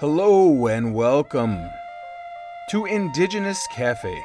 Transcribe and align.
Hello 0.00 0.68
and 0.68 0.94
welcome 0.94 1.68
to 2.70 2.86
Indigenous 2.86 3.66
Cafe, 3.66 4.24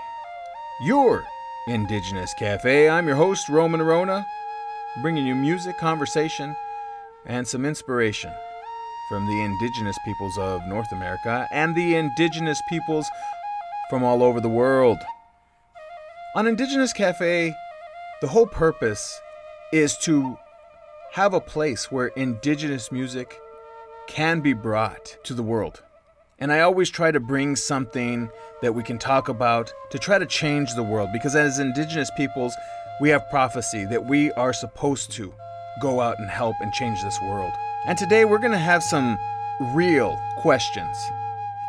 your 0.83 1.23
Indigenous 1.67 2.31
Cafe. 2.35 2.87
I'm 2.87 3.07
your 3.07 3.15
host, 3.15 3.49
Roman 3.49 3.79
Orona, 3.79 4.23
bringing 5.01 5.25
you 5.25 5.33
music, 5.33 5.79
conversation, 5.79 6.55
and 7.25 7.47
some 7.47 7.65
inspiration 7.65 8.31
from 9.09 9.25
the 9.25 9.41
indigenous 9.41 9.97
peoples 10.05 10.37
of 10.37 10.61
North 10.67 10.91
America 10.91 11.47
and 11.51 11.75
the 11.75 11.95
indigenous 11.95 12.61
peoples 12.69 13.07
from 13.89 14.03
all 14.03 14.21
over 14.21 14.39
the 14.39 14.49
world. 14.49 14.99
On 16.35 16.45
Indigenous 16.45 16.93
Cafe, 16.93 17.51
the 18.21 18.27
whole 18.27 18.45
purpose 18.45 19.19
is 19.71 19.97
to 20.03 20.37
have 21.13 21.33
a 21.33 21.41
place 21.41 21.91
where 21.91 22.09
indigenous 22.09 22.91
music 22.91 23.39
can 24.07 24.41
be 24.41 24.53
brought 24.53 25.17
to 25.23 25.33
the 25.33 25.43
world. 25.43 25.81
And 26.39 26.51
I 26.51 26.61
always 26.61 26.89
try 26.89 27.11
to 27.11 27.19
bring 27.19 27.55
something 27.55 28.29
that 28.61 28.73
we 28.73 28.83
can 28.83 28.97
talk 28.97 29.29
about 29.29 29.71
to 29.91 29.99
try 29.99 30.17
to 30.17 30.25
change 30.25 30.73
the 30.73 30.83
world 30.83 31.09
because 31.13 31.35
as 31.35 31.59
indigenous 31.59 32.11
peoples, 32.17 32.53
we 33.01 33.09
have 33.09 33.29
prophecy 33.29 33.85
that 33.85 34.05
we 34.05 34.31
are 34.33 34.53
supposed 34.53 35.11
to 35.11 35.33
go 35.81 36.01
out 36.01 36.19
and 36.19 36.29
help 36.29 36.55
and 36.61 36.73
change 36.73 37.01
this 37.01 37.19
world. 37.21 37.53
And 37.85 37.97
today 37.97 38.25
we're 38.25 38.39
going 38.39 38.51
to 38.51 38.57
have 38.57 38.83
some 38.83 39.17
real 39.73 40.19
questions. 40.37 40.97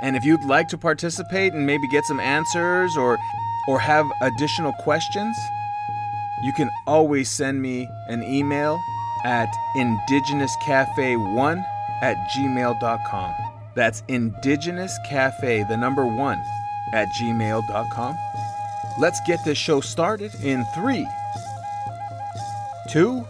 And 0.03 0.17
if 0.17 0.25
you'd 0.25 0.45
like 0.45 0.69
to 0.69 0.79
participate 0.79 1.53
and 1.53 1.67
maybe 1.67 1.89
get 1.89 2.05
some 2.05 2.21
answers 2.21 2.97
or 2.97 3.19
or 3.67 3.79
have 3.79 4.07
additional 4.21 4.73
questions, 4.75 5.37
you 6.43 6.53
can 6.53 6.71
always 6.87 7.31
send 7.31 7.63
me 7.63 7.89
an 8.09 8.23
email 8.23 8.79
at 9.25 9.49
indigenouscafe1 9.77 11.65
at 12.05 12.29
gmail.com. 12.29 13.35
That's 13.75 14.03
indigenouscafe, 14.03 15.67
the 15.69 15.77
number 15.77 16.07
one, 16.07 16.39
at 16.93 17.09
gmail.com. 17.19 18.19
Let's 18.99 19.21
get 19.27 19.43
this 19.43 19.57
show 19.57 19.81
started 19.81 20.35
in 20.45 20.67
three, 20.75 21.07
two, 22.91 23.27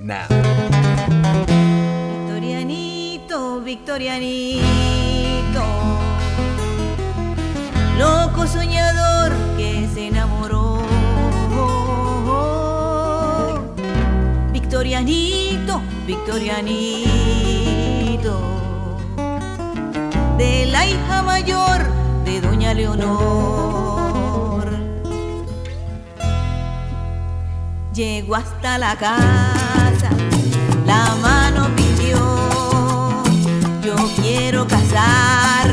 now. 0.00 0.28
Victorianito, 2.28 3.60
Victorianito, 3.64 5.64
loco 7.98 8.46
soñador 8.46 9.32
que 9.56 9.88
se 9.92 10.06
enamoró. 10.06 10.82
Victorianito, 14.52 15.82
Victorianito, 16.06 17.08
de 20.38 20.66
la 20.66 20.86
hija 20.86 21.22
mayor 21.22 21.84
de 22.24 22.40
Doña 22.40 22.72
Leonor. 22.74 24.70
Llegó 27.92 28.36
hasta 28.36 28.78
la 28.78 28.94
casa, 28.94 30.10
la 30.86 31.12
mano 31.20 31.70
pidió, 31.74 33.24
yo 33.82 33.96
quiero 34.22 34.64
casarme 34.68 35.65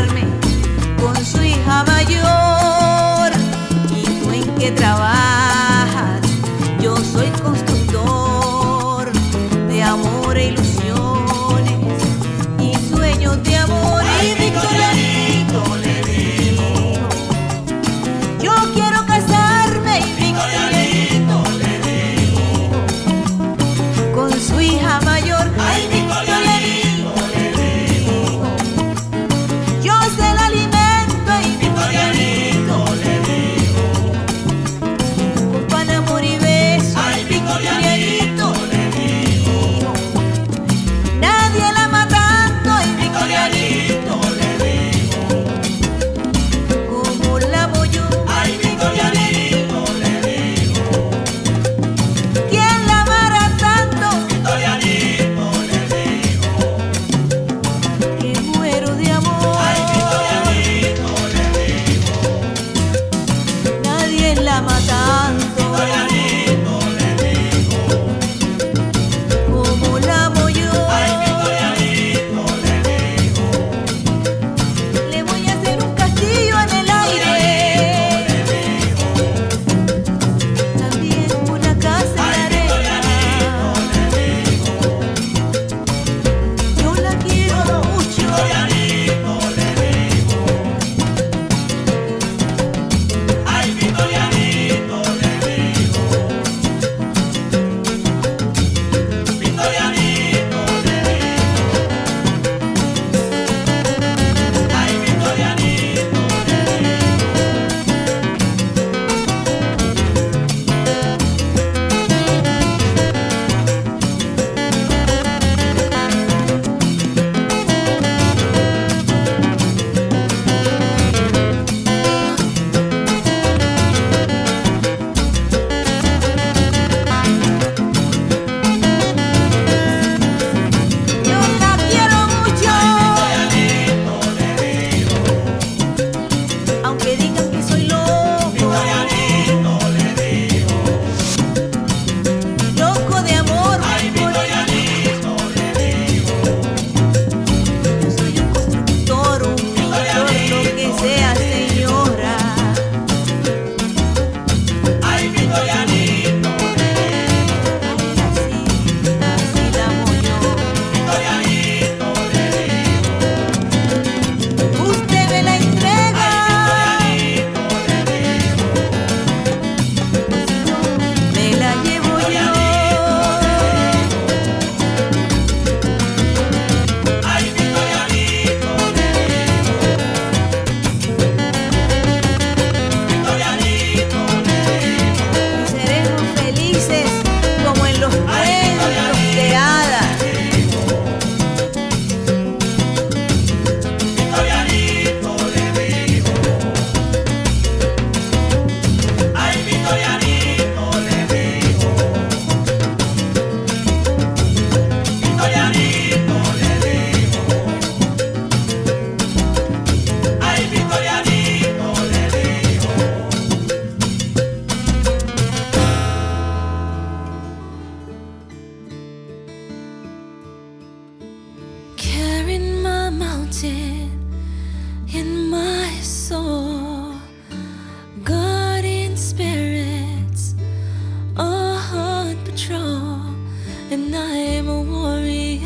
and 233.93 234.15
I'm 234.15 234.67
a 234.69 234.81
warrior, 234.81 235.61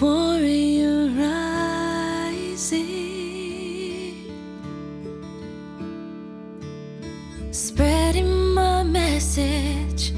warrior 0.00 1.08
rising, 1.18 2.62
spreading 7.50 8.54
my 8.54 8.84
message 8.84 10.12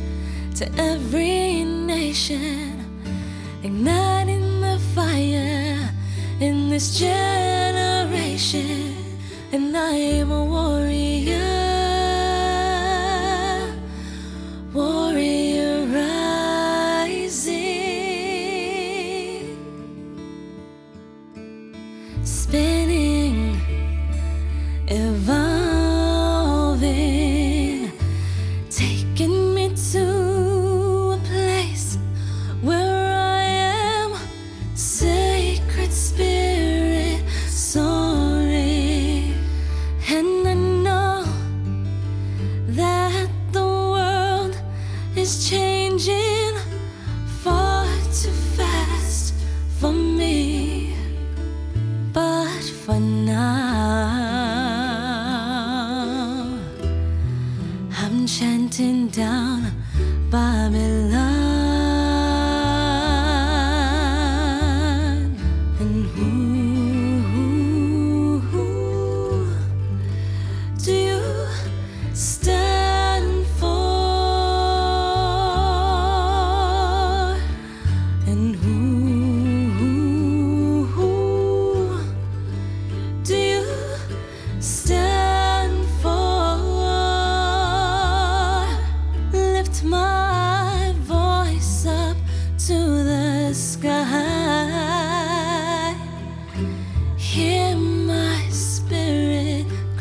to 0.56 0.70
every 0.76 1.64
nation, 1.64 2.84
igniting 3.62 4.60
the 4.60 4.78
fire 4.94 5.90
in 6.38 6.68
this 6.68 6.98
generation, 6.98 8.94
and 9.52 9.74
I 9.74 9.94
am 9.94 10.30
a 10.30 10.44
warrior. 10.44 10.89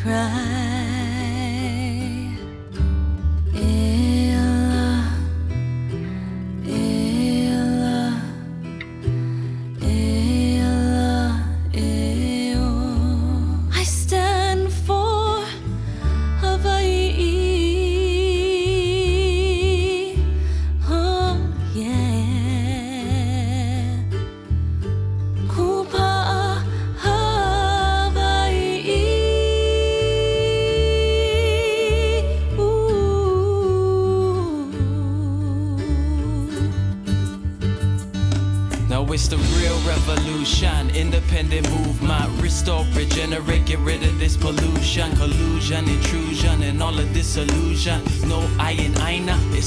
cry. 0.02 0.59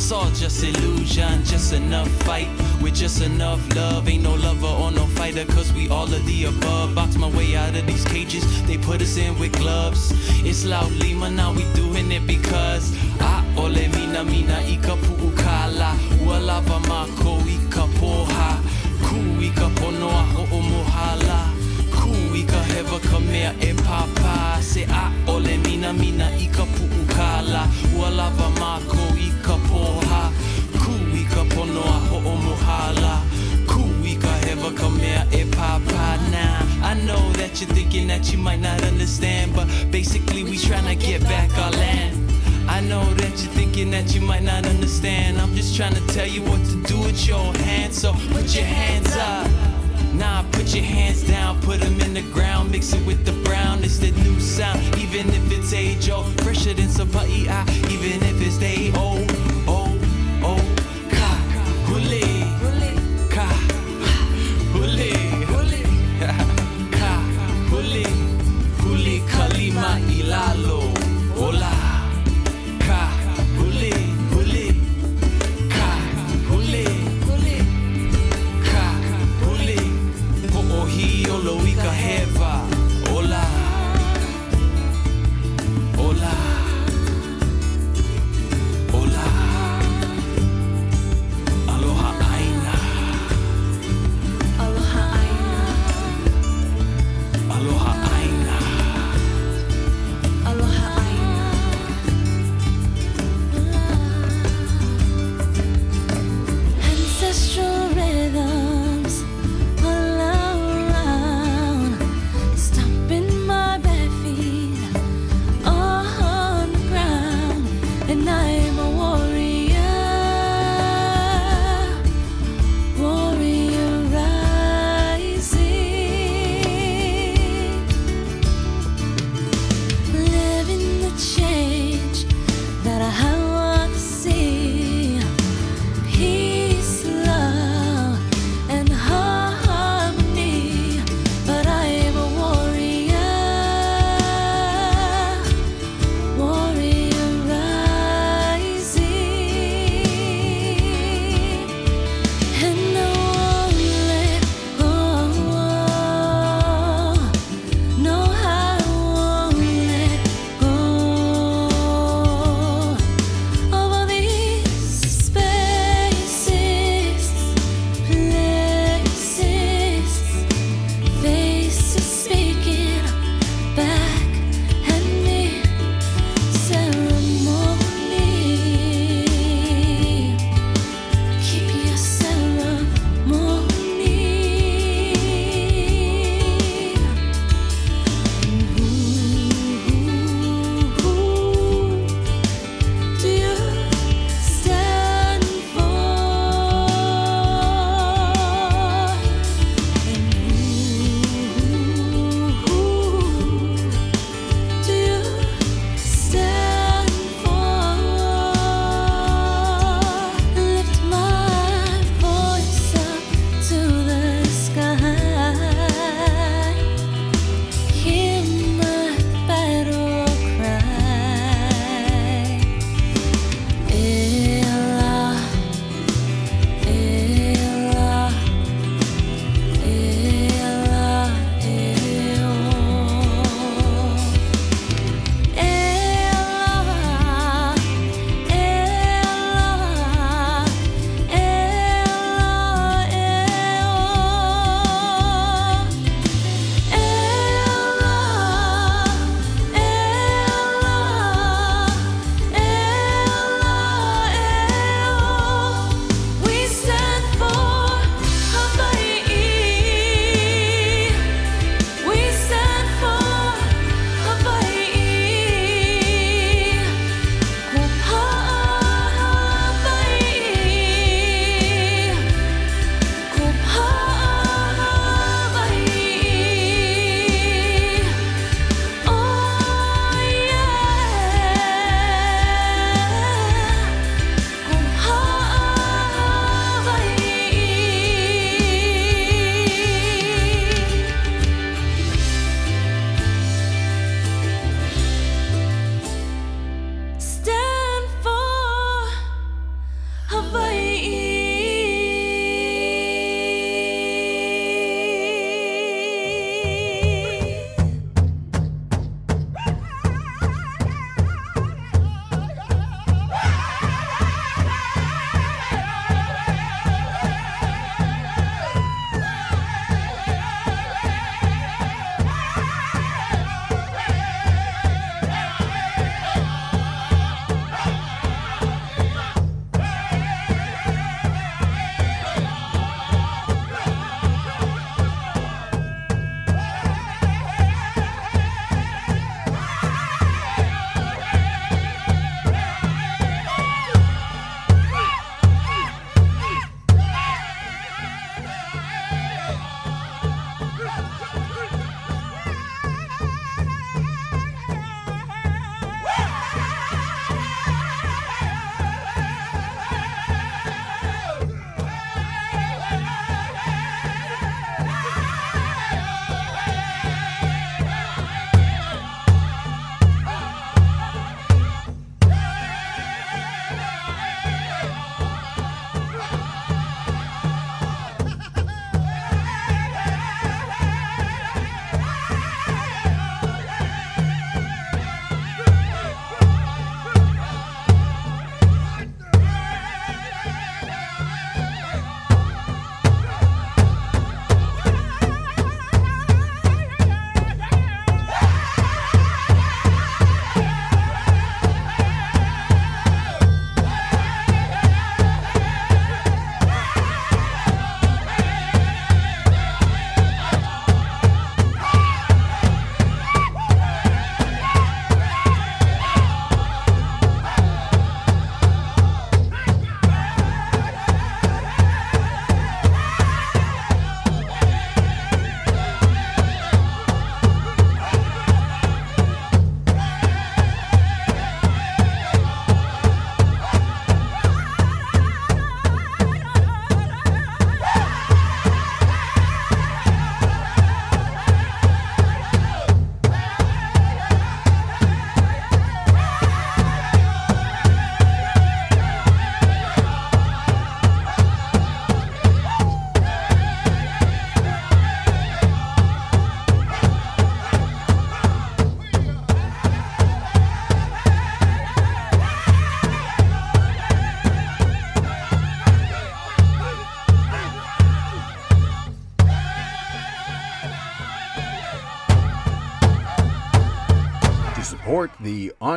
It's 0.03 0.11
all 0.11 0.29
just 0.31 0.61
illusion, 0.61 1.45
just 1.45 1.71
enough 1.71 2.09
fight 2.25 2.49
with 2.81 2.93
just 2.93 3.21
enough 3.21 3.61
love. 3.73 4.09
Ain't 4.09 4.23
no 4.23 4.33
lover 4.33 4.67
or 4.67 4.91
no 4.91 5.05
fighter, 5.05 5.45
cause 5.45 5.71
we 5.71 5.87
all 5.87 6.13
of 6.13 6.25
the 6.25 6.43
above. 6.43 6.93
Box 6.93 7.15
my 7.15 7.29
way 7.29 7.55
out 7.55 7.73
of 7.73 7.87
these 7.87 8.03
cages, 8.03 8.43
they 8.67 8.77
put 8.77 9.01
us 9.01 9.15
in 9.15 9.39
with 9.39 9.53
gloves. 9.53 10.11
It's 10.43 10.65
loud 10.65 10.91
Lima, 10.91 11.31
now 11.31 11.53
we 11.53 11.63
doing 11.73 12.11
it 12.11 12.27
because 12.27 12.91
tell 46.23 46.31
you 46.31 46.41
what 46.43 46.63
to 46.63 46.75
do 46.75 46.82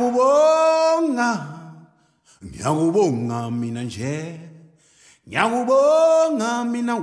mina 6.65 6.95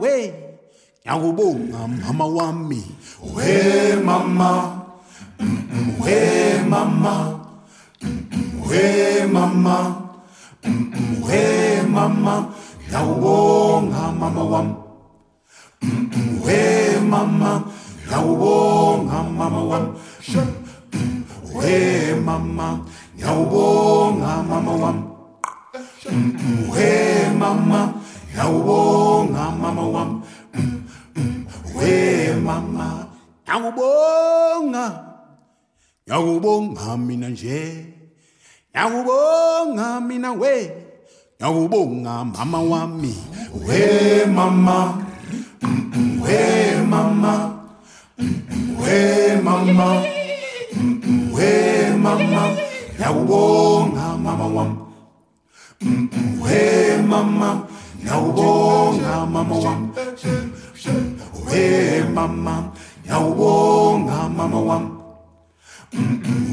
mama 2.06 2.24
wami. 2.24 2.84
Mama. 4.04 4.86
Mama 6.70 7.39
mm, 8.70 9.32
mama. 9.32 9.78
Mm, 10.62 10.92
mm, 10.94 11.22
we 11.26 11.42
mama. 11.88 12.34
Ngiyakubonga 12.90 14.02
mama 14.20 14.42
wami 14.52 14.74
Mm, 15.82 16.10
mm, 16.12 16.42
we 16.44 17.00
mama 17.00 17.52
ngiyakubonga 18.06 19.18
mama 19.38 19.60
wami 19.70 19.88
we 21.54 22.14
mama. 22.26 22.68
Ngiyawubonga 23.16 24.32
mama 24.50 24.72
wami 24.82 25.02
Mm, 26.10 26.32
mm, 26.40 26.70
we 26.72 26.90
mama 27.38 27.80
ngiyawubonga 28.32 29.44
mama 29.62 29.82
wami 29.94 30.16
Mm, 30.54 30.82
mm, 31.16 31.44
ngiyakubonga 36.06 36.96
mina 36.96 37.28
nje 37.28 37.86
ngiyakubonga 38.74 40.00
mina 40.00 40.32
we 40.32 40.70
ngiyakubonga 41.40 42.24
mama 42.24 42.60
wami. 42.62 43.14
We 43.66 44.24
mama 44.26 45.06
we 46.22 46.38
mama 46.86 47.34
we 48.78 49.40
mama 49.42 49.88
we 51.34 51.50
mama. 51.98 52.42
Ngiyakubonga 52.94 54.06
mama 54.24 54.46
wami 54.46 54.76
we 56.42 56.96
mama. 57.02 57.66
Ngiyakubonga 57.98 59.26
mama 59.26 59.56
wami 59.64 59.88
we 61.46 62.02
mama. 62.14 62.54
Ngiyakubonga 63.04 64.28
mama 64.36 64.60
wami 64.60 64.90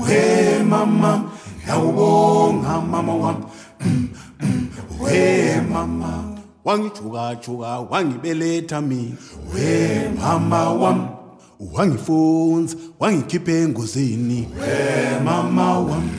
we 0.02 0.64
mama 0.64 1.27
ngiyakubonga 1.68 2.82
mama 2.82 3.16
wami 3.16 3.44
Mm, 3.86 4.08
mm, 4.42 4.68
we 5.02 5.62
mama. 5.72 6.24
Wangijukajuka 6.66 7.80
wangibeletha 7.90 8.82
mina 8.82 9.16
we 9.54 10.10
mama 10.22 10.70
wami 10.74 11.08
wangifunza 11.74 12.76
wangikhipha 13.00 13.52
engozini. 13.52 14.48
We 14.60 15.20
mama 15.24 15.80
wami 15.80 16.12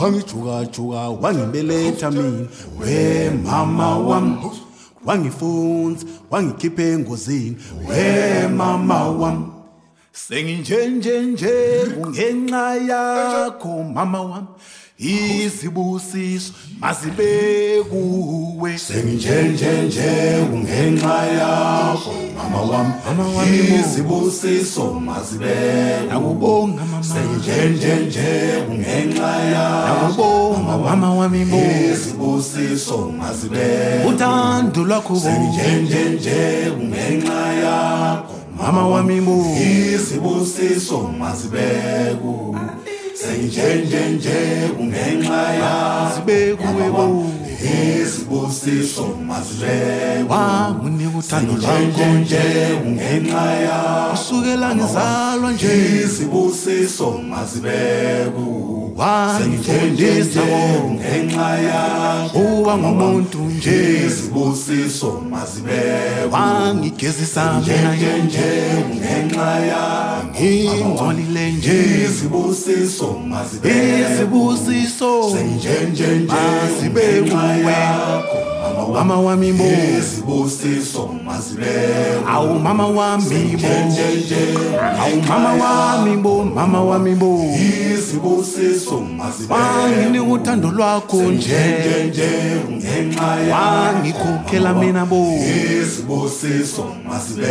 wangijukajuka 0.00 1.08
wangibeletha 1.08 2.10
mina 2.10 2.46
we 2.80 3.30
mama 3.44 3.98
wami 3.98 4.36
wangifunza 5.06 6.06
wangikhipha 6.30 6.82
engozini. 6.82 7.56
We 7.88 8.48
mama 8.48 9.04
wami 9.08 9.46
senginjenjenje 10.12 11.54
kungenxa 11.94 12.76
yakho 12.88 13.84
mama 13.94 14.20
wami. 14.22 14.46
Izibusiso 14.98 16.52
mazibe 16.80 17.82
kuwe 17.90 18.78
senginjenjenje 18.78 20.10
kungenxa 20.50 21.24
yakho 21.38 22.12
mama 22.36 22.60
wami. 23.36 23.58
Izibusiso 23.78 25.00
mazibe 25.00 25.54
nakubonga 26.08 26.84
mama. 26.84 27.04
Senginjenjenje 27.04 28.64
kungenxa 28.66 29.32
yakho 29.54 30.56
mama 30.66 31.14
wami 31.14 31.40
izibusiso 31.92 33.12
mazibe 33.12 34.04
uthando 34.08 34.84
lwakho 34.84 35.16
senginjenjenje 35.20 36.70
kungenxa 36.76 37.52
yakho 37.64 38.39
mama 38.62 38.88
wami 38.88 39.20
bo 39.20 39.36
izibusiso 39.56 40.98
mazibe 41.18 41.68
kuwe 42.22 42.60
senjenjenje 43.14 44.68
kungenxa 44.76 45.42
yakho 45.60 46.14
zibe 46.14 46.54
kuwe 46.56 46.90
bo 46.90 47.26
izibusiso 47.60 49.06
mazibe 49.26 49.76
wanginika 50.28 51.18
uthando 51.18 51.52
lwakho 51.52 52.04
nje 52.20 52.44
kungenxa 52.82 53.44
yakho 53.66 54.10
kusukela 54.10 54.74
ngizalwa 54.74 55.52
nje. 55.52 55.66
Izibusiso 56.04 57.10
mazibe 57.30 57.78
kuwe 58.34 58.79
wangifundisa 59.00 60.40
ngenxa 60.92 61.50
yakho. 61.58 62.38
Uba 62.38 62.76
ngumuntu 62.78 63.38
nje. 63.38 64.06
Izibusiso 64.06 65.22
mazibe 65.30 65.80
wangigezisa 66.32 67.44
mina 67.60 67.94
nje 67.94 68.52
ngenxa 68.94 69.50
yakho. 69.70 70.40
Ngingcolile 70.40 71.52
nje. 71.52 72.04
Izibusiso 72.04 73.08
mazibe 73.28 73.74
izibusiso 74.00 75.10
senjenjenje 75.32 76.06
mazibe 76.28 77.06
kuwe 77.30 77.76
mama 78.94 79.20
wami 79.20 79.52
bo 79.52 79.64
izibusiso 79.98 81.06
mazibe 81.24 81.66
awu 82.26 82.58
mama 82.58 82.86
wami 82.86 83.56
bo 83.56 83.68
awu 85.00 85.22
mama 85.28 85.52
wami 85.54 86.16
bo 86.16 86.44
mama 86.44 86.82
wami 86.82 87.14
bo 87.14 87.44
izibusiso 87.56 89.00
mazibe 89.00 89.54
wanginika 89.54 90.24
uthando 90.24 90.70
lwakho 90.70 91.22
nje. 91.22 92.10
ngenxa 92.70 93.26
wangikhokhela 93.52 94.74
mina 94.74 95.06
bo. 95.06 95.38
Izibusiso 95.80 96.94
mazibe 97.08 97.46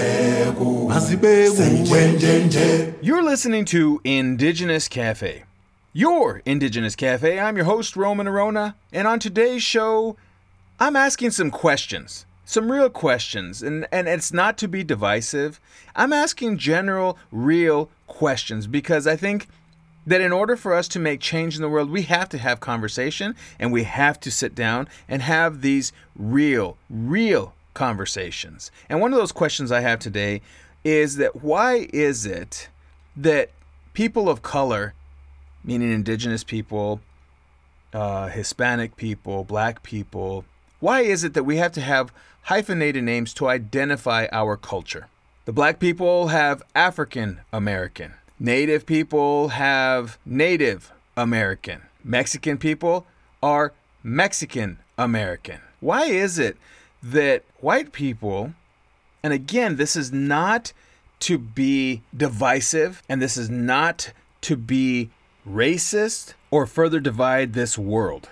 kuwe 0.57 0.93
mazibe 0.93 1.49
kuwe 1.51 2.93
You're 3.01 3.23
listening 3.23 3.65
to 3.65 4.01
Indigenous 4.03 4.87
Cafe, 4.87 5.43
your 5.93 6.41
Indigenous 6.45 6.95
Cafe. 6.95 7.39
I'm 7.39 7.55
your 7.57 7.65
host, 7.65 7.95
Roman 7.95 8.27
Orona, 8.27 8.75
and 8.91 9.07
on 9.07 9.19
today's 9.19 9.63
show, 9.63 10.15
I'm 10.81 10.95
asking 10.95 11.31
some 11.31 11.51
questions, 11.51 12.25
some 12.45 12.71
real 12.71 12.89
questions, 12.89 13.61
and, 13.61 13.85
and 13.91 14.07
it's 14.07 14.31
not 14.31 14.57
to 14.59 14.67
be 14.69 14.81
divisive. 14.81 15.59
I'm 15.93 16.13
asking 16.13 16.57
general, 16.57 17.17
real 17.33 17.89
questions 18.07 18.65
because 18.65 19.05
I 19.05 19.17
think 19.17 19.49
that 20.07 20.21
in 20.21 20.31
order 20.31 20.55
for 20.55 20.73
us 20.73 20.87
to 20.89 20.99
make 20.99 21.19
change 21.19 21.57
in 21.57 21.61
the 21.61 21.67
world, 21.67 21.89
we 21.89 22.03
have 22.03 22.29
to 22.29 22.37
have 22.37 22.61
conversation 22.61 23.35
and 23.59 23.73
we 23.73 23.83
have 23.83 24.21
to 24.21 24.31
sit 24.31 24.55
down 24.55 24.87
and 25.09 25.21
have 25.21 25.61
these 25.61 25.91
real, 26.15 26.77
real 26.89 27.53
conversations. 27.73 28.71
And 28.87 29.01
one 29.01 29.11
of 29.11 29.19
those 29.19 29.33
questions 29.33 29.73
I 29.73 29.81
have 29.81 29.99
today 29.99 30.41
is 30.85 31.17
that 31.17 31.43
why 31.43 31.89
is 31.91 32.25
it 32.25 32.69
that 33.17 33.51
people 33.93 34.29
of 34.29 34.41
color, 34.41 34.93
meaning 35.61 35.91
indigenous 35.91 36.45
people, 36.45 37.01
uh, 37.93 38.29
Hispanic 38.29 38.95
people, 38.95 39.43
black 39.43 39.83
people, 39.83 40.45
why 40.79 41.01
is 41.01 41.23
it 41.23 41.33
that 41.33 41.43
we 41.43 41.57
have 41.57 41.71
to 41.73 41.81
have 41.81 42.13
hyphenated 42.43 43.03
names 43.03 43.33
to 43.35 43.47
identify 43.47 44.27
our 44.31 44.57
culture? 44.57 45.07
The 45.45 45.53
black 45.53 45.79
people 45.79 46.27
have 46.27 46.63
African 46.75 47.41
American. 47.51 48.13
Native 48.39 48.85
people 48.85 49.49
have 49.49 50.17
Native 50.25 50.91
American. 51.17 51.81
Mexican 52.03 52.57
people 52.57 53.05
are 53.43 53.73
Mexican 54.03 54.79
American. 54.97 55.59
Why 55.79 56.05
is 56.05 56.39
it 56.39 56.57
that 57.01 57.43
white 57.59 57.91
people, 57.91 58.53
and 59.23 59.33
again, 59.33 59.75
this 59.75 59.95
is 59.95 60.11
not 60.11 60.73
to 61.19 61.37
be 61.37 62.01
divisive 62.15 63.03
and 63.09 63.21
this 63.21 63.37
is 63.37 63.49
not 63.49 64.13
to 64.41 64.55
be 64.55 65.09
racist 65.47 66.33
or 66.51 66.65
further 66.65 66.99
divide 66.99 67.53
this 67.53 67.77
world. 67.77 68.29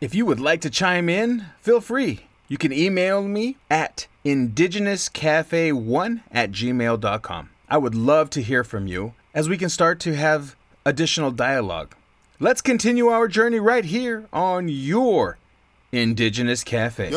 If 0.00 0.14
you 0.14 0.24
would 0.24 0.40
like 0.40 0.62
to 0.62 0.70
chime 0.70 1.10
in, 1.10 1.44
feel 1.60 1.82
free. 1.82 2.20
You 2.48 2.56
can 2.56 2.72
email 2.72 3.22
me 3.22 3.58
at 3.70 4.06
indigenouscafe1 4.24 6.22
at 6.32 6.52
gmail.com. 6.52 7.50
I 7.68 7.76
would 7.76 7.94
love 7.94 8.30
to 8.30 8.40
hear 8.40 8.64
from 8.64 8.86
you 8.86 9.12
as 9.34 9.46
we 9.46 9.58
can 9.58 9.68
start 9.68 10.00
to 10.00 10.16
have 10.16 10.56
additional 10.86 11.30
dialogue. 11.32 11.94
Let's 12.38 12.62
continue 12.62 13.08
our 13.08 13.28
journey 13.28 13.60
right 13.60 13.84
here 13.84 14.26
on 14.32 14.70
your 14.70 15.36
Indigenous 15.92 16.64
Cafe. 16.64 17.10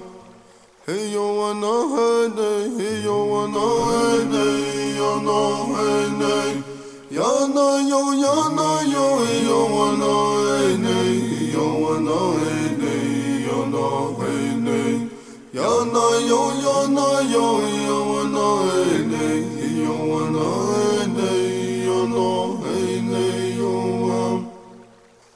Hey 0.87 1.13
yo 1.15 1.25
wana 1.39 1.73
hey 1.95 2.29
hey 2.39 2.63
hey 2.77 2.97
yo 3.07 3.17
wana 3.33 3.65
hey 3.91 4.21
hey 4.35 4.97
yo 4.99 5.11
no 5.27 5.39
hey 5.77 6.07
yo 7.17 7.31
no 7.55 7.67
yo 7.93 8.37
no 8.57 8.69
yo 8.95 9.05
yo 9.49 9.59
wana 9.77 10.13
hey 10.47 10.75
hey 10.87 11.53
yo 11.55 11.67
wana 11.85 12.19
hey 12.43 12.69
hey 12.83 13.47
yo 13.47 13.59
no 13.75 13.85
hey 14.21 14.53
yo 15.59 15.69
no 15.95 16.05
yo 16.29 16.77
no 16.97 17.07
yo 17.35 17.45
yo 17.89 18.12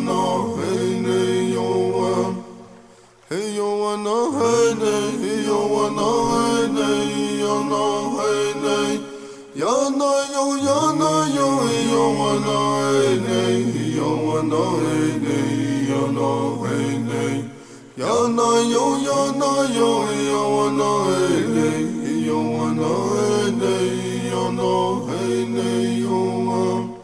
no. 0.00 0.57
Hey 3.88 3.94
yo 3.94 4.04
wana 4.04 4.16
hey 4.38 5.14
hey 5.20 5.46
yo 5.46 5.58
wana 5.72 6.08
hey 6.30 6.68
hey 6.76 7.38
yo 7.40 7.54
no 7.70 7.84
hey 8.18 8.52
hey 8.64 9.00
yo 9.54 9.88
no 9.88 10.10
yo 10.32 10.44
yo 10.66 10.92
no 10.92 11.10
yo 11.36 11.46
yo 11.88 12.02
wana 12.18 12.56
hey 12.92 13.18
hey 13.28 13.96
yo 13.96 14.08
wana 14.28 14.60
hey 14.82 15.12
hey 15.24 15.88
yo 15.88 16.00
no 16.12 16.28
hey 16.64 16.98
hey 17.08 17.44
yo 17.96 18.28
no 18.28 18.48
yo 18.72 18.84
yo 19.06 19.32
no 19.40 19.50
yo 19.78 19.90
yo 20.28 20.42
wana 20.56 20.90
hey 21.08 21.48
hey 21.56 22.26
yo 22.26 22.38
wana 22.58 22.92
hey 23.14 23.52
hey 23.62 24.30
yo 24.30 24.50
no 24.50 25.06
hey 25.06 25.46
hey 25.56 26.00
yo 26.02 26.20
wana 26.48 26.94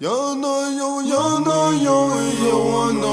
Yo 0.00 0.34
no 0.34 0.54
yo 0.80 0.90
yo 1.02 1.38
no 1.40 1.58
yo 1.84 1.98
yo 2.46 2.56
wana 2.72 3.12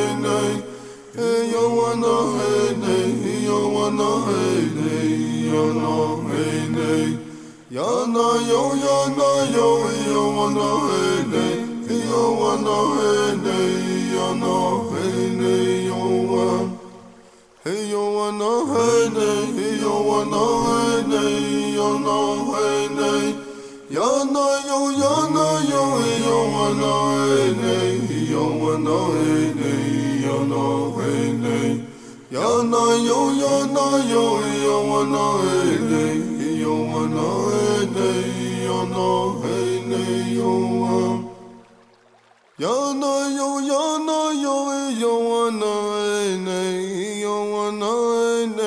hey 1.61 1.67
yo 1.67 1.75
wana 1.77 2.13
hey 2.37 2.73
hey 2.81 3.45
yo 3.45 3.59
wana 3.75 4.09
hey 4.25 4.61
hey 4.81 5.09
yo 5.45 5.63
no 5.73 5.93
hey 6.27 6.59
hey 6.75 7.17
yo 7.69 8.05
no 8.05 8.25
yo 8.49 8.61
no 9.17 9.29
yo 9.55 9.67
yo 10.07 10.23
wana 10.37 10.67
hey 10.87 11.57
hey 11.87 12.01
yo 12.09 12.21
wana 12.41 12.77
hey 12.97 13.37
hey 13.45 14.13
yo 14.13 14.27
no 14.41 14.53
hey 14.91 15.27
hey 15.41 15.85
yo 15.85 15.99
wana 16.31 16.77
Hey 17.63 17.89
yo 17.91 18.03
wana 18.17 18.49
hey 18.73 19.05
hey 19.55 19.81
yo 19.81 19.93
wana 20.09 20.43
hey 20.67 21.03
hey 21.13 21.75
yo 21.75 21.89
no 21.99 22.17
hey 22.53 22.87
hey 22.99 23.27
yo 23.89 24.07
no 24.33 24.45
yo 24.69 24.79
yo 25.01 25.13
no 25.35 25.47
yo 25.71 25.83
yo 26.25 26.37
wana 26.55 26.93
hey 27.29 27.53
hey 27.61 28.31
yo 28.31 28.43
wana 28.63 28.97
hey 29.13 29.47
hey 29.59 29.69
yo 29.69 29.70
yo 32.29 32.63
no 32.63 32.95
yo 32.97 33.31
yo 33.33 33.65
no 33.67 33.85
yo 34.13 34.23
yo 34.63 34.75
wana 34.89 35.25
hey 35.43 35.77
hey 35.89 36.59
yo 36.61 36.73
wana 36.91 37.27
yo 38.65 38.77
no 38.85 39.41
hey 39.41 39.81
hey 39.89 40.35
yo. 40.35 40.51
Wana 40.61 41.29
Yo 42.57 42.93
no 42.93 43.11
yo 43.37 43.59
yo 43.59 43.83
no 44.07 44.31
yo 44.31 44.55
yo 45.01 45.13
wana 45.29 45.73
hey 46.45 47.21
yo 47.21 47.35
wana 47.53 47.91
hey 48.21 48.60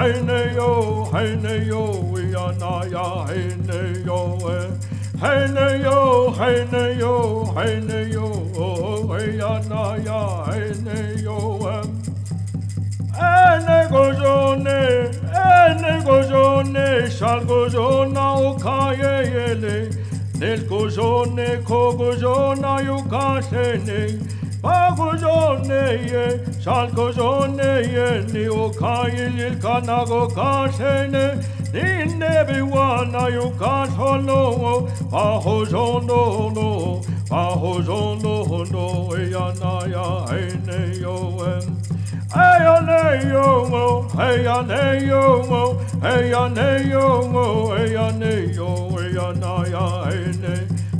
hey 0.00 0.54
yo, 0.54 1.04
hey 1.12 1.66
yo, 1.66 2.00
we 2.10 2.34
are 2.34 2.54
na 2.54 2.84
ya, 2.84 3.26
hey 3.26 4.02
yo, 4.02 4.38
eh. 4.48 4.70
hey 5.20 5.82
yo, 5.82 6.30
hey 6.30 6.98
yo, 6.98 7.44
yo, 8.08 9.06
we 9.06 9.40
are 9.42 9.62
na 9.64 9.96
ya, 9.96 10.44
hey 10.46 11.22
yo, 11.22 11.36
eh. 11.68 11.84
Ene 13.20 13.78
gojone, 13.90 14.80
ene 15.36 15.92
gojone, 16.06 17.10
shal 17.10 17.44
gojona 17.44 18.26
ukaye 18.48 19.14
yele, 19.34 19.76
nel 20.38 20.60
gojone 20.70 21.62
ko 21.62 21.92
gojona 21.92 22.72
yukashene, 22.88 24.00
pa 24.62 24.94
gojone 24.96 25.82
ye, 26.10 26.49
shal 26.62 26.88
gojone 26.90 27.82
ye, 27.94 28.08
ni 28.32 28.44
ukaye 28.48 29.28
lil 29.36 29.56
kanago 29.56 30.28
kashene, 30.28 31.42
Ninne 31.72 32.44
biwana 32.48 33.28
yukasholo, 33.30 34.88
pa 35.08 35.40
hojono 35.40 36.52
no, 36.52 37.00
pa 37.28 37.54
hojono 37.54 38.34
no, 38.72 38.86
eyana 39.14 39.86
ya 39.86 40.26
ene 40.34 41.00
yo 41.00 41.16
em. 41.46 41.80
Hey 42.34 42.64
ya 42.64 42.80
ne 42.80 43.30
yo 43.30 43.68
mo, 43.70 44.08
hey 44.16 44.42
ya 44.42 44.62
ne 44.62 45.06
yo 45.06 45.42
mo, 45.48 45.78
hey 46.02 46.30
ya 46.30 46.48
ne 46.48 46.90
yo 46.90 47.28
mo, 47.32 47.74
hey 47.76 47.92
ya 47.92 48.10
ne 48.10 48.52
yo, 48.52 48.88
hey 48.90 49.14
ya 49.14 49.32
na 49.32 49.64
hey 50.10 50.32
ne, 50.42 50.54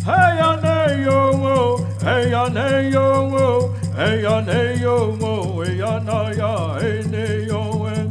hey 0.06 0.36
ya 0.38 0.50
ne 0.64 1.04
yo 1.04 1.32
mo, 1.32 1.76
hey 2.00 2.30
ya 2.30 2.48
ne 2.48 2.90
yo 2.90 3.28
mo, 3.28 3.74
hey 4.00 4.22
ya 4.22 4.40
ne 4.40 4.80
yo 4.80 5.12
mo, 5.20 5.60
hey 5.62 5.76
ya 5.78 5.98
na 6.08 6.18
ya 6.40 6.52
hey 6.80 7.02
ne 7.12 7.24
yo 7.50 7.60
em. 7.94 8.08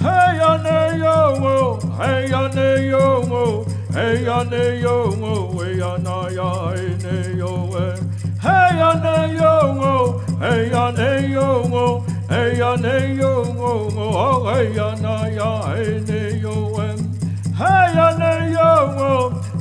Hey 0.00 0.38
ya 0.40 0.52
ne 0.64 0.76
yo 1.02 1.16
mo, 1.42 1.56
hey 1.98 2.28
ya 2.32 2.42
ne 2.56 2.68
yo 2.88 3.04
mo, 3.30 3.42
hey 3.92 4.24
ya 4.24 4.42
ne 4.52 4.80
yo 4.80 4.96
mo, 5.20 5.34
hey 5.58 5.76
ya 5.82 5.90
na 6.06 6.16
ya 6.38 6.48
hey 6.72 6.96
ne 7.04 7.16
yo 7.40 7.52
em. 7.84 8.00
Hey 8.44 8.70
ya 8.80 8.90
ne 9.04 9.16
yo 9.36 9.54
mo, 9.80 9.92
hey 10.40 10.70
ya 10.70 10.84
ne 10.98 11.10
yo 11.34 11.46
mo, 11.68 11.84
hey 12.30 12.56
ya 12.58 12.74
ne 12.76 13.14
yo 13.20 13.32
mo, 13.58 13.72
oh 14.24 14.54
hey 14.54 14.74
ya 14.74 14.88
ya 15.38 15.50
hey 15.74 16.00
ne 16.08 16.40
yo 16.40 16.56
em. 16.88 17.11
Hey 17.62 17.94
ya 17.94 18.10
ne 18.18 18.52
yo 18.52 18.68
mo, 18.98 19.10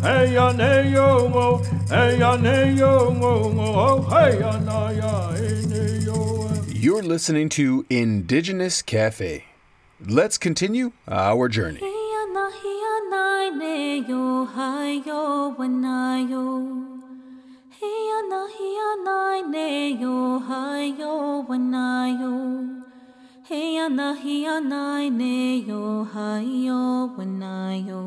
hey 0.01 0.33
ya 0.33 0.51
ne 0.53 0.91
yo 0.91 1.29
mo, 1.29 1.61
hey 1.87 2.17
ya 2.17 2.35
ne 2.35 2.73
yo 2.73 3.11
mo 3.11 3.49
mo, 3.57 3.67
oh 3.81 4.01
hey 4.09 4.39
ya 4.39 4.57
na 4.57 4.89
ya 4.89 5.31
hey 5.33 6.05
yo. 6.05 6.49
You're 6.67 7.03
listening 7.03 7.47
to 7.49 7.85
Indigenous 7.91 8.81
Cafe. 8.81 9.45
Let's 10.03 10.39
continue 10.39 10.93
our 11.07 11.47
journey. 11.47 11.81
Hiana 11.81 12.49
hiana 12.61 13.51
ne 13.61 13.99
yo 14.09 14.45
hai 20.39 20.95
yo 20.97 21.45
wanayo. 21.49 22.80
Hiana 23.51 24.15
hiana 24.15 25.11
ne 25.11 25.59
yo 25.67 26.07
hai 26.13 26.65
yo 26.67 27.11
wanayo. 27.17 28.03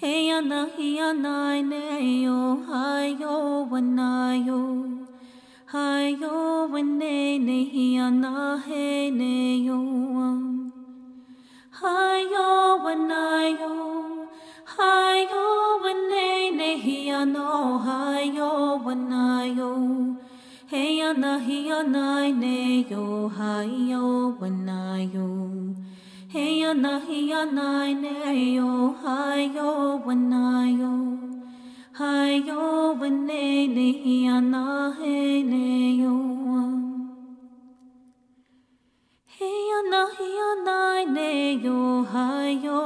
Hiana 0.00 0.58
hiana 0.76 1.62
ne 1.62 2.22
yo 2.24 2.40
hai 2.68 3.16
yo 3.18 3.66
wanayo. 3.70 4.60
Hiana 5.72 6.20
hiana 7.72 8.60
ne 9.10 9.56
yo 9.64 9.80
hai 11.80 12.20
yo 12.34 12.50
wanayo. 12.84 13.72
Hai 14.76 15.24
yo 15.32 15.46
wane 15.82 16.50
ne 16.60 16.70
hiana 20.70 21.38
he 21.38 22.32
ne 22.32 22.86
yo. 22.90 23.26
um. 23.26 23.30
Hayo 23.30 24.36
wanayo, 24.40 25.28
hayo 26.32 26.74
wanene 26.74 26.98
hiano, 26.98 26.98
hayo 26.98 26.98
wanayo, 26.98 26.98
heyana 26.98 27.00
hianai 27.06 27.94
neyo, 27.94 28.94
hayo 29.02 30.00
wanayo, 30.06 30.16
heyana 30.16 30.56
hianai 30.56 30.66
neyo, 30.66 30.66
hayo 30.92 30.92
wanayo, 30.92 30.94
hayo 31.92 32.62
wanene 33.00 33.92
hiana 33.92 34.96
he 35.00 35.42
neyo. 35.42 36.10
um. 36.10 36.82
Hiana 39.38 40.02
hiana 40.18 41.04
ne 41.14 41.62
yo 41.64 42.02
hayo 42.02 42.76
wanayo. 42.76 42.85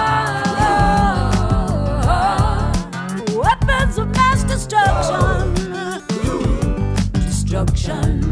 destruction, 4.71 5.53
destruction. 7.13 8.30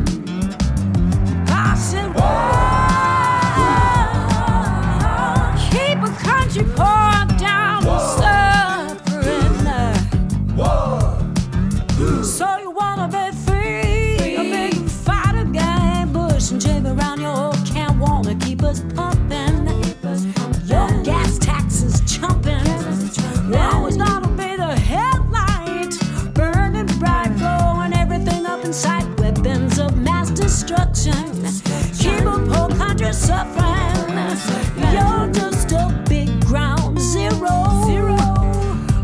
Destruction. 30.69 31.43
Keep 31.97 32.25
a 32.25 32.39
poor 32.47 32.69
country 32.77 33.12
suffering. 33.13 34.17
You're 34.77 35.32
just 35.32 35.71
a 35.71 36.03
big 36.08 36.45
ground 36.45 36.99
zero. 36.99 37.84
Zero 37.86 38.17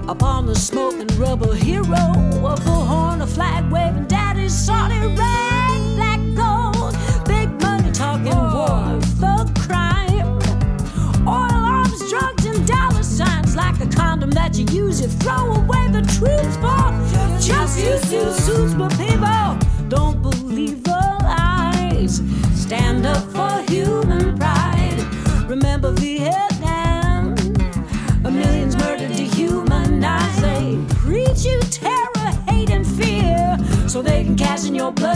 upon 0.08 0.46
the 0.46 0.56
smoking 0.56 1.08
rubber 1.18 1.56
hero 1.56 2.14
of 2.46 2.60
a 2.68 2.72
horn, 2.90 3.22
a 3.22 3.28
flag 3.28 3.72
waving 3.72 4.06
daddy's 4.06 4.54
salty 4.54 5.00
rag, 5.00 5.65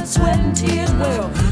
sweat, 0.09 0.39
and 0.39 0.55
tears. 0.55 0.91
Well, 0.93 1.48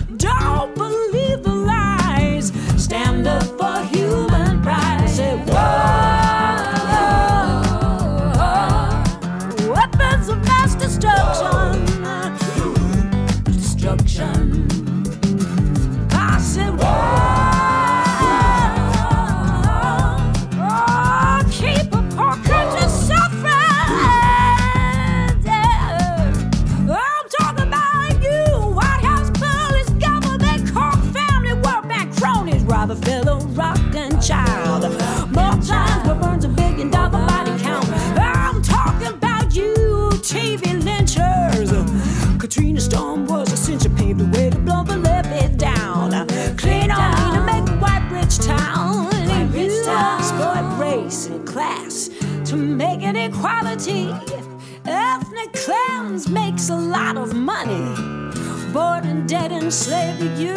you. 60.35 60.53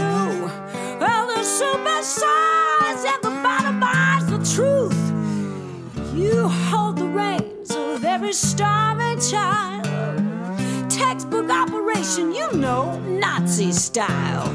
Well, 1.00 1.26
the 1.28 1.42
supersize 1.42 3.04
and 3.12 3.22
the 3.22 3.30
bottomize 3.44 4.26
the 4.28 4.38
truth. 4.54 5.00
You 6.14 6.48
hold 6.48 6.98
the 6.98 7.06
reins 7.06 7.70
of 7.74 8.04
every 8.04 8.32
starving 8.32 9.20
child. 9.20 9.84
Textbook 10.90 11.50
operation, 11.50 12.34
you 12.34 12.52
know, 12.52 12.98
Nazi 13.00 13.72
style. 13.72 14.48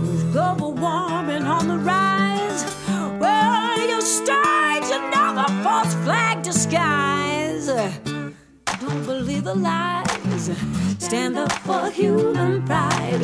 With 0.00 0.32
global 0.32 0.72
warming 0.72 1.44
on 1.44 1.68
the 1.68 1.78
rise, 1.78 2.64
well, 3.20 3.88
you 3.88 4.00
stage 4.02 4.90
another 4.92 5.52
false 5.62 5.94
flag 6.04 6.42
disguise. 6.42 7.66
Don't 8.80 9.04
believe 9.06 9.44
the 9.44 9.54
lies. 9.54 10.05
Stand 10.98 11.36
up 11.36 11.50
for 11.50 11.90
human 11.90 12.64
pride. 12.64 13.20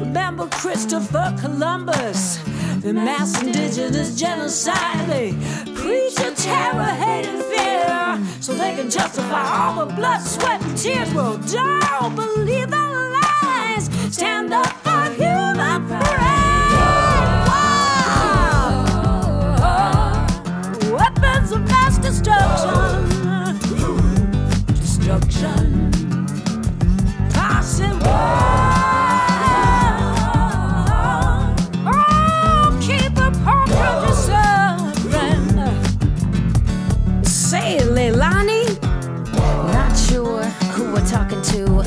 Remember 0.00 0.48
Christopher 0.48 1.32
Columbus, 1.40 2.38
the 2.80 2.92
mass 2.92 3.40
indigenous 3.40 4.18
genocide. 4.18 5.08
They 5.08 5.32
preach 5.74 6.18
a 6.18 6.32
terror, 6.34 6.82
hate, 6.82 7.26
and 7.26 7.42
fear 7.44 8.42
so 8.42 8.52
they 8.54 8.74
can 8.74 8.90
justify 8.90 9.48
all 9.48 9.86
the 9.86 9.94
blood, 9.94 10.20
sweat, 10.20 10.60
and 10.62 10.76
tears. 10.76 11.12
Well, 11.14 11.38
don't 11.38 12.16
believe 12.16 12.70
the 12.70 13.20
lies. 13.20 13.88
Stand 14.12 14.52
up 14.52 14.66
for 14.66 15.04
human 15.14 15.86
pride. 15.86 16.32
Weapons 20.90 21.52
of 21.52 21.60
mass 21.68 21.98
destruction 21.98 23.16
destruction. 25.06 25.75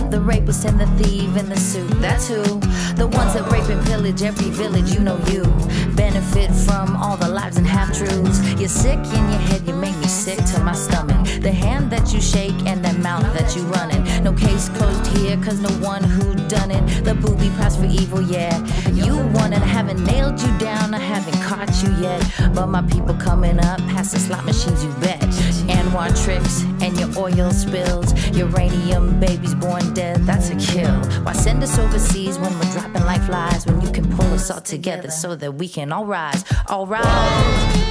The 0.09 0.19
rapist 0.19 0.65
and 0.65 0.79
the 0.79 0.87
thief 0.97 1.37
in 1.37 1.49
the 1.49 1.55
suit. 1.55 1.87
That's 2.01 2.27
who. 2.27 2.59
The 2.99 3.07
ones 3.07 3.33
that 3.33 3.49
rape 3.49 3.69
and 3.69 3.81
pillage 3.85 4.21
every 4.23 4.49
village. 4.49 4.91
You 4.91 4.99
know 4.99 5.17
you 5.31 5.43
benefit 5.95 6.51
from 6.51 6.97
all 6.97 7.15
the 7.15 7.29
lies 7.29 7.55
and 7.55 7.65
half 7.65 7.95
truths. 7.95 8.37
You're 8.59 8.67
sick 8.67 8.99
in 8.99 9.23
your 9.31 9.43
head. 9.49 9.65
You 9.65 9.73
make 9.73 9.97
me 9.97 10.07
sick 10.07 10.37
to 10.51 10.59
my 10.59 10.73
stomach. 10.73 11.25
The 11.41 11.51
hand 11.51 11.89
that 11.91 12.13
you 12.13 12.19
shake 12.19 12.59
and 12.67 12.83
that 12.83 12.97
mouth 12.99 13.23
that 13.37 13.55
you 13.55 13.63
running. 13.63 14.03
No 14.21 14.33
case 14.33 14.67
closed 14.69 15.07
here, 15.15 15.37
cause 15.37 15.61
no 15.61 15.69
one 15.87 16.03
who 16.03 16.35
done 16.49 16.71
it. 16.71 17.05
The 17.05 17.15
booby 17.15 17.49
price 17.51 17.77
for 17.77 17.85
evil, 17.85 18.21
yeah. 18.21 18.53
You 18.91 19.15
won 19.37 19.53
it. 19.53 19.61
I 19.61 19.71
haven't 19.79 20.03
nailed 20.03 20.39
you 20.41 20.51
down. 20.57 20.93
I 20.93 20.99
haven't 20.99 21.41
caught 21.43 21.71
you 21.81 21.91
yet. 22.01 22.21
But 22.53 22.67
my 22.67 22.81
people 22.81 23.15
coming 23.15 23.59
up 23.59 23.79
past 23.93 24.11
the 24.11 24.19
slot 24.19 24.43
machines, 24.43 24.83
you 24.83 24.91
bet. 24.99 25.21
Anwar 25.71 26.09
tricks 26.23 26.63
and 26.81 26.99
your 26.99 27.09
oil 27.17 27.51
spills. 27.51 28.11
Uranium 28.35 29.19
babies 29.19 29.55
born 29.55 29.93
dead, 29.93 30.17
that's 30.25 30.49
a 30.49 30.55
kill. 30.55 30.95
Why 31.23 31.33
send 31.33 31.63
us 31.63 31.77
overseas 31.79 32.37
when 32.39 32.53
we're 32.59 32.71
dropping 32.73 32.88
like 32.93 33.21
flies? 33.23 33.65
When 33.65 33.81
you 33.81 33.91
can 33.91 34.09
pull 34.15 34.33
us 34.33 34.49
all 34.51 34.61
together 34.61 35.09
so 35.09 35.35
that 35.35 35.53
we 35.53 35.67
can 35.67 35.91
all 35.91 36.05
rise, 36.05 36.43
all 36.67 36.87
rise. 36.87 37.88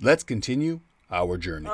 Let's 0.00 0.24
continue 0.24 0.80
our 1.10 1.36
journey. 1.38 1.68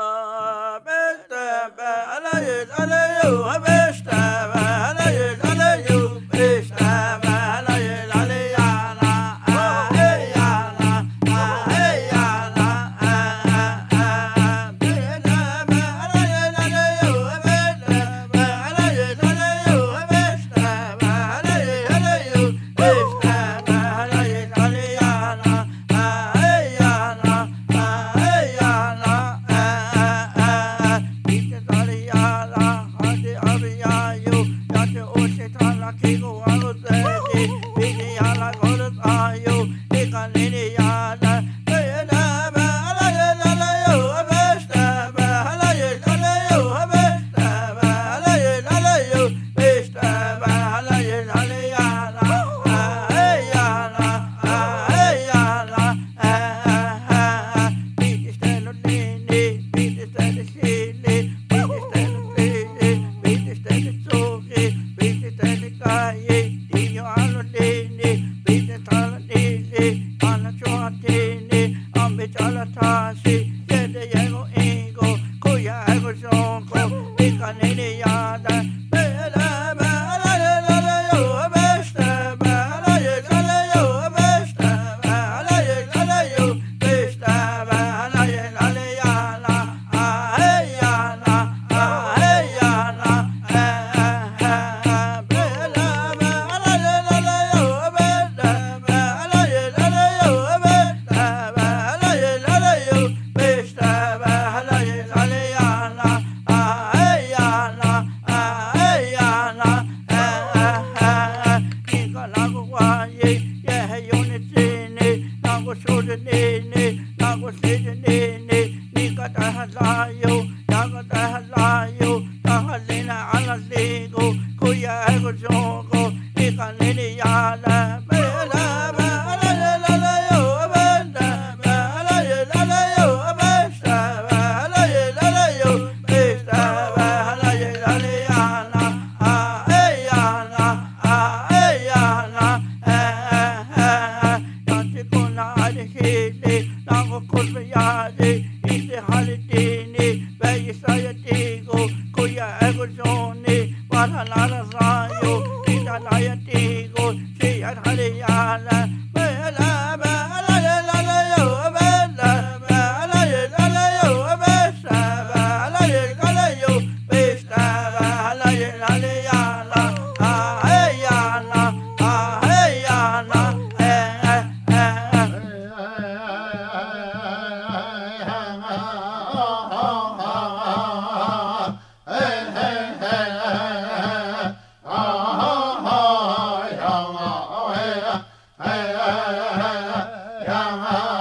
Don't 190.62 191.11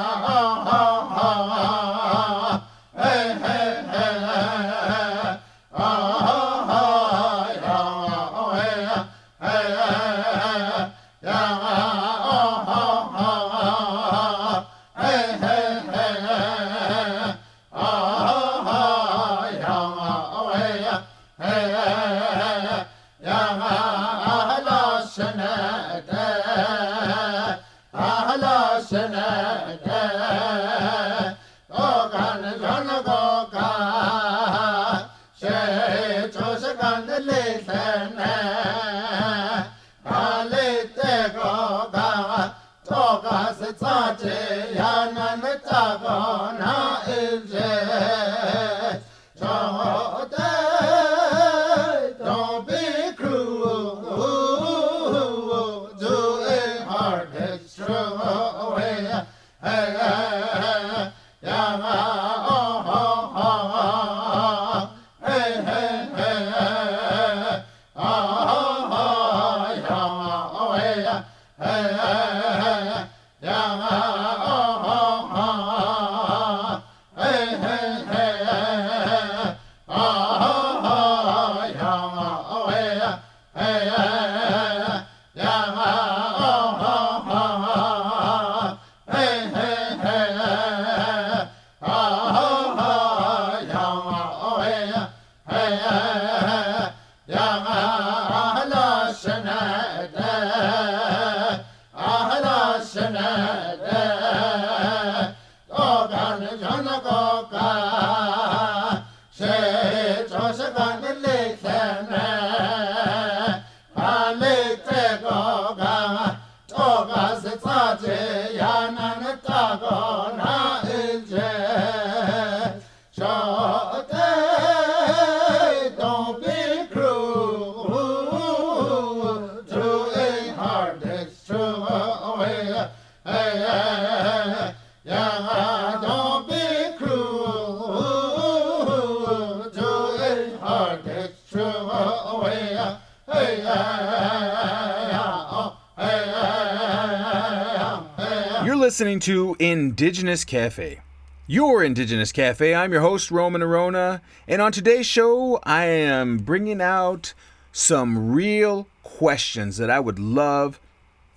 listening 148.91 149.21
to 149.21 149.55
Indigenous 149.57 150.43
Cafe. 150.43 150.99
Your 151.47 151.81
Indigenous 151.81 152.33
Cafe. 152.33 152.75
I'm 152.75 152.91
your 152.91 152.99
host, 152.99 153.31
Roman 153.31 153.61
Orona, 153.61 154.19
and 154.49 154.61
on 154.61 154.73
today's 154.73 155.05
show, 155.05 155.61
I 155.63 155.85
am 155.85 156.39
bringing 156.39 156.81
out 156.81 157.33
some 157.71 158.33
real 158.33 158.89
questions 159.01 159.77
that 159.77 159.89
I 159.89 160.01
would 160.01 160.19
love 160.19 160.77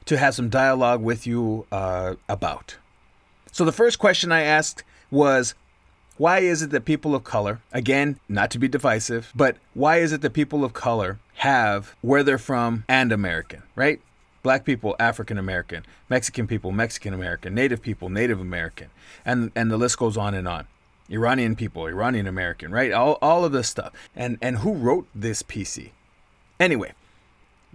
to 0.06 0.18
have 0.18 0.34
some 0.34 0.48
dialogue 0.48 1.00
with 1.00 1.28
you 1.28 1.64
uh, 1.70 2.16
about. 2.28 2.78
So, 3.52 3.64
the 3.64 3.70
first 3.70 4.00
question 4.00 4.32
I 4.32 4.40
asked 4.40 4.82
was 5.12 5.54
why 6.16 6.40
is 6.40 6.60
it 6.60 6.70
that 6.70 6.84
people 6.84 7.14
of 7.14 7.22
color, 7.22 7.60
again, 7.72 8.18
not 8.28 8.50
to 8.50 8.58
be 8.58 8.66
divisive, 8.66 9.30
but 9.32 9.58
why 9.74 9.98
is 9.98 10.12
it 10.12 10.22
that 10.22 10.30
people 10.30 10.64
of 10.64 10.72
color 10.72 11.20
have 11.34 11.94
where 12.00 12.24
they're 12.24 12.36
from 12.36 12.82
and 12.88 13.12
American, 13.12 13.62
right? 13.76 14.00
Black 14.44 14.66
people, 14.66 14.94
African 15.00 15.38
American, 15.38 15.86
Mexican 16.10 16.46
people, 16.46 16.70
Mexican 16.70 17.14
American, 17.14 17.54
Native 17.54 17.80
people, 17.80 18.10
Native 18.10 18.38
American, 18.38 18.90
and 19.24 19.50
and 19.56 19.70
the 19.70 19.78
list 19.78 19.98
goes 19.98 20.18
on 20.18 20.34
and 20.34 20.46
on. 20.46 20.68
Iranian 21.10 21.56
people, 21.56 21.86
Iranian 21.86 22.26
American, 22.26 22.70
right? 22.70 22.92
All, 22.92 23.18
all 23.22 23.46
of 23.46 23.52
this 23.52 23.68
stuff. 23.68 23.94
And 24.14 24.36
and 24.42 24.58
who 24.58 24.74
wrote 24.74 25.08
this 25.14 25.42
PC? 25.42 25.92
Anyway, 26.60 26.92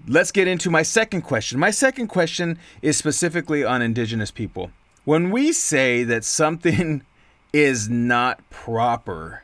let's 0.07 0.31
get 0.31 0.47
into 0.47 0.69
my 0.69 0.83
second 0.83 1.23
question. 1.23 1.59
My 1.59 1.71
second 1.71 2.07
question 2.07 2.59
is 2.83 2.97
specifically 2.97 3.63
on 3.63 3.81
indigenous 3.81 4.29
people. 4.29 4.69
When 5.05 5.31
we 5.31 5.51
say 5.51 6.03
that 6.03 6.23
something 6.23 7.01
is 7.51 7.89
not 7.89 8.47
proper 8.51 9.41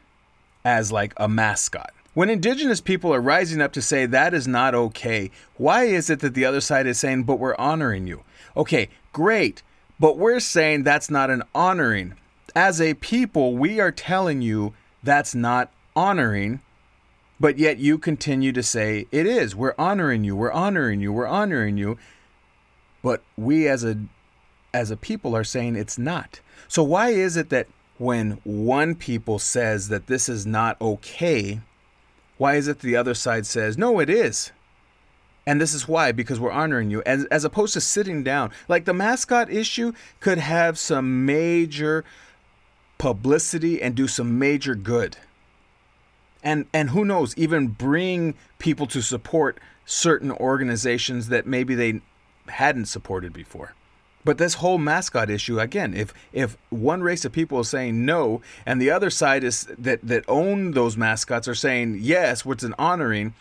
as 0.64 0.92
like 0.92 1.16
a 1.18 1.28
mascot, 1.28 1.92
when 2.16 2.32
indigenous 2.32 2.82
people 2.82 3.14
are 3.14 3.22
rising 3.22 3.62
up 3.62 3.72
to 3.74 3.82
say 3.82 4.08
that 4.08 4.34
is 4.34 4.48
not 4.48 4.74
okay, 4.74 5.30
why 5.58 5.84
is 5.84 6.10
it 6.10 6.22
that 6.22 6.34
the 6.34 6.46
other 6.46 6.62
side 6.62 6.88
is 6.88 6.98
saying, 6.98 7.24
but 7.24 7.38
we're 7.38 7.56
honoring 7.58 8.08
you? 8.08 8.24
Okay, 8.58 8.90
great, 9.14 9.62
but 10.00 10.18
we're 10.18 10.40
saying 10.40 10.82
that's 10.82 11.12
not 11.12 11.30
an 11.30 11.44
honoring. 11.54 12.16
As 12.56 12.82
a 12.82 12.96
people, 12.96 13.56
we 13.56 13.80
are 13.80 13.92
telling 13.92 14.42
you 14.42 14.74
that's 15.04 15.36
not 15.36 15.72
honoring 15.96 16.62
but 17.40 17.58
yet 17.58 17.78
you 17.78 17.98
continue 17.98 18.52
to 18.52 18.64
say 18.64 19.08
it 19.12 19.26
is 19.26 19.56
we're 19.56 19.76
honoring 19.78 20.24
you 20.24 20.36
we're 20.36 20.52
honoring 20.52 21.00
you 21.00 21.12
we're 21.12 21.28
honoring 21.28 21.78
you 21.78 21.98
but 23.02 23.24
we 23.38 23.68
as 23.68 23.84
a 23.84 23.98
as 24.74 24.92
a 24.92 24.98
people 24.98 25.36
are 25.36 25.44
saying 25.44 25.76
it's 25.76 25.98
not 25.98 26.40
so 26.68 26.84
why 26.84 27.10
is 27.10 27.38
it 27.38 27.50
that 27.50 27.68
when 27.98 28.32
one 28.44 28.94
people 28.94 29.40
says 29.40 29.88
that 29.88 30.08
this 30.08 30.28
is 30.28 30.46
not 30.46 30.80
okay 30.82 31.62
why 32.38 32.56
is 32.56 32.68
it 32.68 32.80
the 32.80 32.96
other 32.96 33.14
side 33.14 33.46
says 33.46 33.78
no 33.78 34.00
it 34.00 34.10
is 34.10 34.52
And 35.48 35.62
this 35.62 35.74
is 35.74 35.88
why, 35.88 36.12
because 36.12 36.40
we're 36.40 36.52
honoring 36.52 36.90
you, 36.90 37.04
as, 37.06 37.26
as 37.26 37.46
opposed 37.46 37.74
to 37.74 37.82
sitting 37.82 38.24
down. 38.24 38.52
Like 38.68 38.86
the 38.86 38.94
mascot 38.94 39.50
issue 39.52 39.94
could 40.20 40.40
have 40.40 40.80
some 40.80 41.26
major 41.26 42.04
publicity 42.98 43.82
and 43.82 43.96
do 43.96 44.08
some 44.08 44.40
major 44.40 44.76
good. 44.76 45.18
And 46.44 46.66
and 46.74 46.92
who 46.92 47.06
knows, 47.06 47.36
even 47.38 47.68
bring 47.70 48.36
people 48.60 48.88
to 48.88 49.02
support 49.02 49.60
certain 49.86 50.32
organizations 50.32 51.28
that 51.30 51.46
maybe 51.46 51.76
they 51.76 52.02
hadn't 52.48 52.86
supported 52.86 53.34
before. 53.34 53.74
But 54.26 54.40
this 54.40 54.56
whole 54.56 54.80
mascot 54.80 55.30
issue, 55.30 55.60
again, 55.60 55.94
if 55.94 56.14
if 56.34 56.58
one 56.72 57.04
race 57.04 57.24
of 57.24 57.32
people 57.32 57.60
is 57.60 57.70
saying 57.70 58.06
no, 58.06 58.42
and 58.66 58.82
the 58.82 58.90
other 58.90 59.12
side 59.12 59.44
is 59.44 59.68
that 59.78 60.02
that 60.02 60.26
own 60.28 60.72
those 60.72 60.98
mascots 60.98 61.48
are 61.48 61.56
saying 61.56 62.00
yes, 62.02 62.44
which 62.44 62.60
is 62.60 62.64
an 62.66 62.76
honoring, 62.80 63.36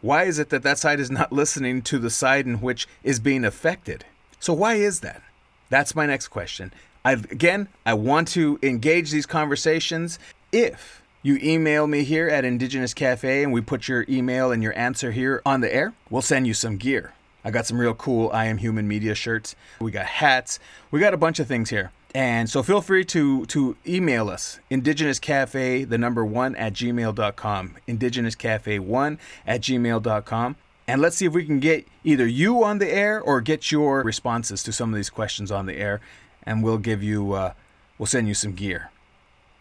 why 0.00 0.24
is 0.24 0.38
it 0.38 0.48
that 0.50 0.62
that 0.62 0.78
side 0.78 1.00
is 1.00 1.10
not 1.10 1.32
listening 1.42 1.82
to 1.82 1.98
the 1.98 2.10
side 2.10 2.46
in 2.46 2.60
which 2.60 2.86
is 3.02 3.18
being 3.18 3.44
affected? 3.44 4.04
So 4.38 4.52
why 4.54 4.74
is 4.74 5.00
that? 5.00 5.20
That's 5.68 5.94
my 5.94 6.06
next 6.06 6.28
question. 6.28 6.72
I, 7.04 7.12
again, 7.12 7.68
I 7.84 7.94
want 7.94 8.28
to 8.28 8.58
engage 8.62 9.10
these 9.10 9.26
conversations. 9.26 10.18
If 10.52 11.02
you 11.22 11.38
email 11.42 11.86
me 11.86 12.04
here 12.04 12.28
at 12.28 12.44
Indigenous 12.44 12.94
Cafe 12.94 13.42
and 13.42 13.52
we 13.52 13.60
put 13.60 13.88
your 13.88 14.04
email 14.08 14.52
and 14.52 14.62
your 14.62 14.76
answer 14.78 15.12
here 15.12 15.42
on 15.44 15.60
the 15.60 15.74
air, 15.74 15.92
we'll 16.08 16.22
send 16.22 16.46
you 16.46 16.54
some 16.54 16.76
gear. 16.76 17.12
I 17.44 17.50
got 17.50 17.66
some 17.66 17.78
real 17.78 17.94
cool 17.94 18.30
I 18.32 18.46
Am 18.46 18.58
Human 18.58 18.86
Media 18.86 19.14
shirts. 19.14 19.56
We 19.80 19.90
got 19.90 20.06
hats. 20.06 20.58
We 20.90 21.00
got 21.00 21.14
a 21.14 21.18
bunch 21.18 21.38
of 21.38 21.46
things 21.46 21.70
here. 21.70 21.92
And 22.14 22.50
so 22.50 22.62
feel 22.62 22.80
free 22.80 23.04
to 23.06 23.46
to 23.46 23.76
email 23.86 24.28
us, 24.28 24.58
Indigenous 24.68 25.18
Cafe, 25.20 25.84
the 25.84 25.98
number 25.98 26.24
one 26.24 26.56
at 26.56 26.72
gmail.com. 26.72 27.76
Indigenous 27.86 28.34
Cafe 28.34 28.78
one 28.80 29.18
at 29.46 29.60
gmail.com. 29.60 30.56
And 30.88 31.00
let's 31.00 31.16
see 31.16 31.26
if 31.26 31.32
we 31.32 31.44
can 31.44 31.60
get 31.60 31.86
either 32.02 32.26
you 32.26 32.64
on 32.64 32.78
the 32.78 32.90
air 32.90 33.20
or 33.20 33.40
get 33.40 33.70
your 33.70 34.02
responses 34.02 34.64
to 34.64 34.72
some 34.72 34.92
of 34.92 34.96
these 34.96 35.10
questions 35.10 35.52
on 35.52 35.66
the 35.66 35.76
air. 35.76 36.00
And 36.42 36.64
we'll 36.64 36.78
give 36.78 37.00
you 37.02 37.32
uh, 37.32 37.52
we'll 37.96 38.06
send 38.06 38.26
you 38.26 38.34
some 38.34 38.54
gear. 38.54 38.90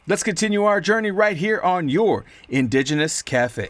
Let's 0.08 0.24
continue 0.24 0.64
our 0.64 0.82
journey 0.82 1.12
right 1.12 1.38
here 1.38 1.62
on 1.62 1.88
your 1.88 2.26
Indigenous 2.50 3.22
Cafe. 3.22 3.70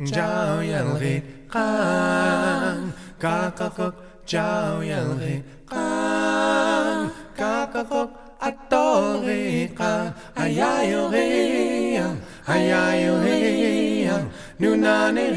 Chao 0.00 0.64
yalri 0.64 1.20
kan 1.52 2.88
kakakok 3.20 3.92
Chao 4.24 4.80
yalri 4.80 5.44
kan 5.68 7.12
kakakok 7.36 8.08
atori 8.40 9.68
kan 9.76 10.16
ayayori 10.32 12.00
ayayori 12.48 14.08
nunani 14.56 15.28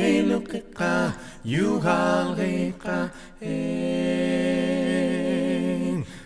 ka. 0.72 1.12
yuhalrika 1.44 3.12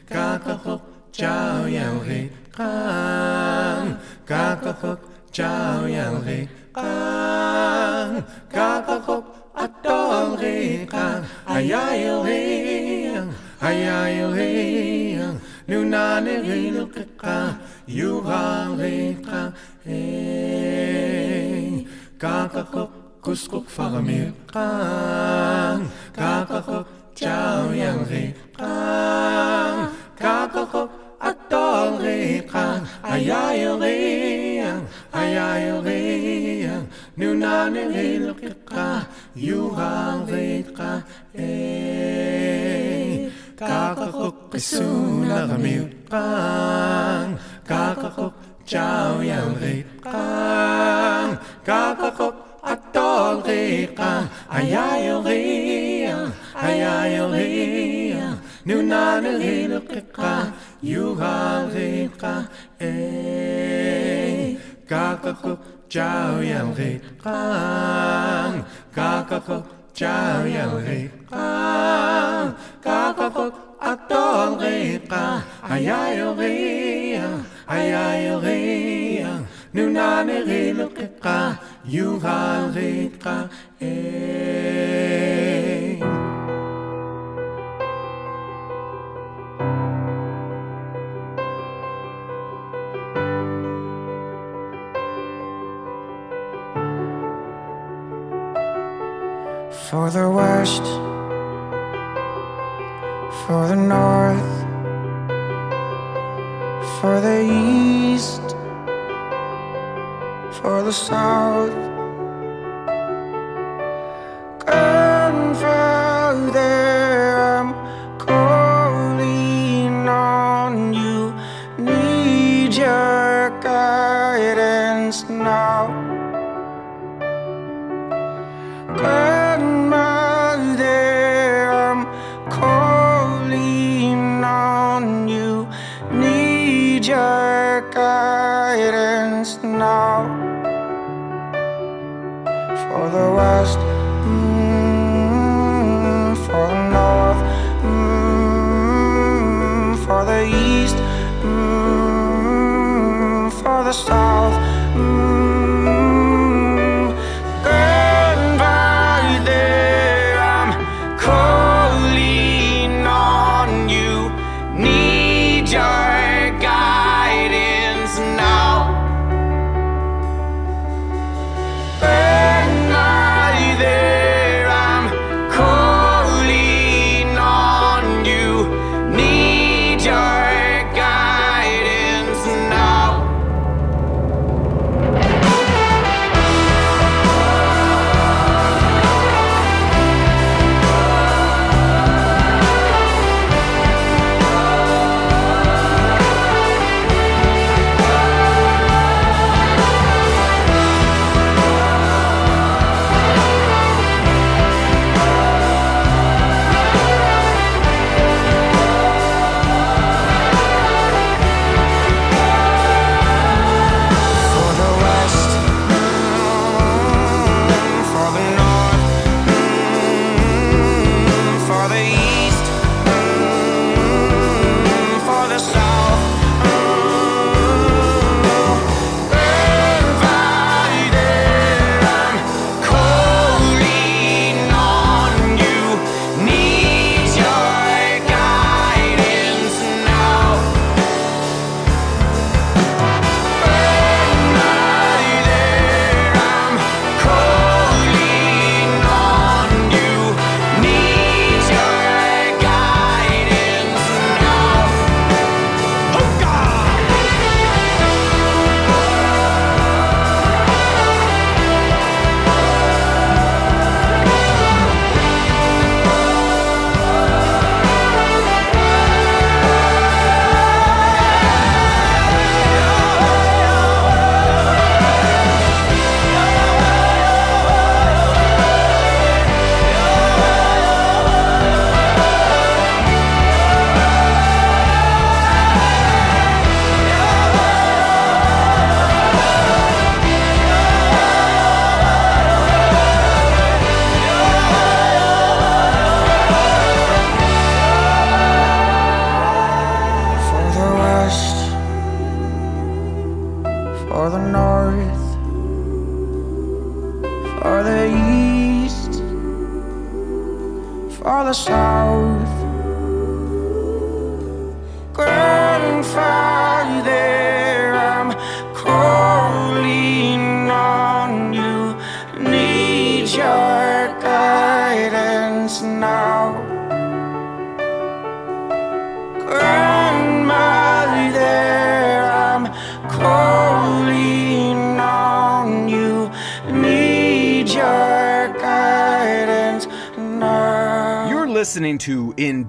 kakakok 0.05 0.81
Chao 1.11 1.65
yalri 1.65 2.29
kan 2.53 3.97
kakakok 4.29 5.01
Chao 5.33 5.89
yalri 5.89 6.45
kan 6.45 6.58
kan 6.79 8.23
kakakop 8.47 9.23
atong 9.51 10.39
rikan 10.39 11.19
ayayuhing 11.43 13.27
ayayuhing 13.59 15.19
oh, 15.19 15.27
oh, 15.27 15.35
nunani 15.67 16.39
rilukika 16.47 17.59
yuhang 17.83 18.79
rikan 18.79 19.51
hing 19.83 21.83
kakakop 22.15 22.87
kuskuk 23.19 23.67
fagamir 23.67 24.31
kan 24.47 25.83
kakakop 26.15 26.87
chao 27.11 27.75
yang 27.75 28.07
rikan 28.07 28.78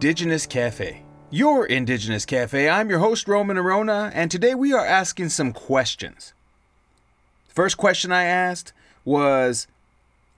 Indigenous 0.03 0.47
Cafe, 0.47 1.03
your 1.29 1.67
Indigenous 1.67 2.25
Cafe. 2.25 2.71
I'm 2.71 2.89
your 2.89 3.01
host, 3.01 3.29
Roman 3.29 3.59
Orona, 3.59 4.11
and 4.15 4.31
today 4.31 4.55
we 4.55 4.73
are 4.73 4.87
asking 4.87 5.29
some 5.29 5.53
questions. 5.53 6.33
First 7.49 7.77
question 7.77 8.11
I 8.11 8.25
asked 8.25 8.73
was 9.05 9.67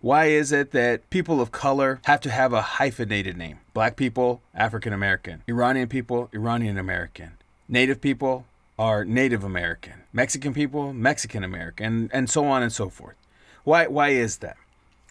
why 0.00 0.24
is 0.24 0.50
it 0.50 0.72
that 0.72 1.08
people 1.10 1.40
of 1.40 1.52
color 1.52 2.00
have 2.06 2.20
to 2.22 2.30
have 2.30 2.52
a 2.52 2.60
hyphenated 2.60 3.36
name? 3.36 3.60
Black 3.72 3.94
people, 3.94 4.42
African 4.52 4.92
American. 4.92 5.44
Iranian 5.46 5.86
people, 5.86 6.28
Iranian 6.32 6.76
American. 6.76 7.34
Native 7.68 8.00
people 8.00 8.46
are 8.80 9.04
Native 9.04 9.44
American. 9.44 10.02
Mexican 10.12 10.52
people, 10.52 10.92
Mexican 10.92 11.44
American, 11.44 12.10
and 12.12 12.28
so 12.28 12.46
on 12.46 12.64
and 12.64 12.72
so 12.72 12.88
forth. 12.88 13.14
Why, 13.62 13.86
why 13.86 14.08
is 14.08 14.38
that? 14.38 14.56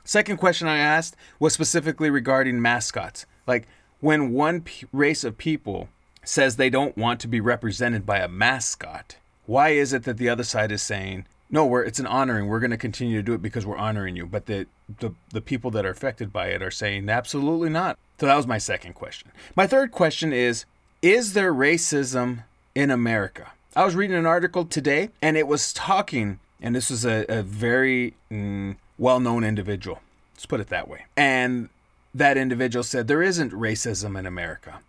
Second 0.04 0.40
question 0.40 0.68
I 0.68 0.80
asked 0.80 1.16
was 1.40 1.54
specifically 1.54 2.10
regarding 2.10 2.62
mascots. 2.62 3.26
Like 3.48 3.66
when 4.02 4.34
one 4.34 4.62
p- 4.62 4.86
race 4.92 5.24
of 5.24 5.38
people 5.38 5.88
says 6.24 6.56
they 6.56 6.70
don't 6.70 6.98
want 6.98 7.20
to 7.22 7.28
be 7.28 7.40
represented 7.40 8.06
by 8.06 8.20
a 8.20 8.28
mascot, 8.28 9.16
why 9.46 9.70
is 9.70 9.94
it 9.94 10.04
that 10.04 10.18
the 10.18 10.30
other 10.30 10.44
side 10.44 10.72
is 10.72 10.82
saying, 10.82 11.26
no, 11.50 11.66
we're, 11.66 11.84
it's 11.84 12.00
an 12.00 12.08
honoring. 12.08 12.48
We're 12.48 12.60
going 12.60 12.72
to 12.72 12.78
continue 12.78 13.18
to 13.18 13.24
do 13.24 13.34
it 13.34 13.42
because 13.42 13.66
we're 13.66 13.78
honoring 13.78 14.16
you. 14.16 14.26
But 14.26 14.46
the, 14.46 14.68
the, 15.00 15.12
the 15.30 15.42
people 15.42 15.70
that 15.72 15.86
are 15.86 15.90
affected 15.90 16.32
by 16.32 16.48
it 16.48 16.62
are 16.62 16.72
saying, 16.72 17.10
absolutely 17.10 17.70
not. 17.70 17.98
So 18.20 18.26
that 18.26 18.36
was 18.36 18.48
my 18.48 18.58
second 18.58 18.94
question. 18.94 19.32
My 19.56 19.68
third 19.68 19.92
question 19.92 20.32
is 20.32 20.66
Is 21.02 21.34
there 21.34 21.54
racism 21.54 22.46
in 22.74 22.90
America? 22.90 23.52
I 23.76 23.84
was 23.86 23.96
reading 23.96 24.16
an 24.16 24.26
article 24.26 24.66
today 24.66 25.10
and 25.22 25.38
it 25.38 25.48
was 25.48 25.74
talking, 25.74 26.40
and 26.62 26.76
this 26.76 26.90
was 26.90 27.06
a, 27.06 27.26
a 27.28 27.44
very 27.44 28.16
mm, 28.32 28.78
well 28.98 29.20
known 29.20 29.44
individual. 29.44 30.00
Let's 30.36 30.46
put 30.46 30.62
it 30.62 30.68
that 30.68 30.88
way. 30.88 31.06
And 31.18 31.70
that 32.14 32.38
individual 32.38 32.84
said, 32.84 33.08
There 33.08 33.22
isn't 33.22 33.52
racism 33.52 34.18
in 34.18 34.26
America. 34.26 34.80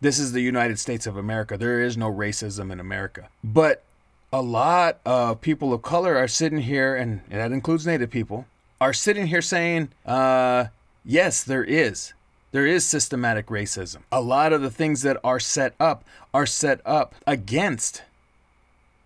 This 0.00 0.18
is 0.18 0.32
the 0.32 0.40
United 0.40 0.78
States 0.78 1.06
of 1.06 1.16
America. 1.16 1.58
There 1.58 1.80
is 1.80 1.96
no 1.96 2.12
racism 2.12 2.70
in 2.70 2.78
America. 2.78 3.28
But 3.42 3.82
a 4.32 4.42
lot 4.42 5.00
of 5.04 5.40
people 5.40 5.72
of 5.72 5.82
color 5.82 6.16
are 6.16 6.28
sitting 6.28 6.60
here, 6.60 6.94
and 6.94 7.22
that 7.28 7.52
includes 7.52 7.86
Native 7.86 8.10
people, 8.10 8.46
are 8.80 8.92
sitting 8.92 9.26
here 9.26 9.42
saying, 9.42 9.88
uh, 10.06 10.66
yes, 11.04 11.42
there 11.42 11.64
is. 11.64 12.12
There 12.52 12.66
is 12.66 12.84
systematic 12.84 13.46
racism. 13.46 13.98
A 14.12 14.20
lot 14.20 14.52
of 14.52 14.62
the 14.62 14.70
things 14.70 15.02
that 15.02 15.18
are 15.24 15.40
set 15.40 15.74
up 15.80 16.04
are 16.32 16.46
set 16.46 16.80
up 16.86 17.14
against 17.26 18.02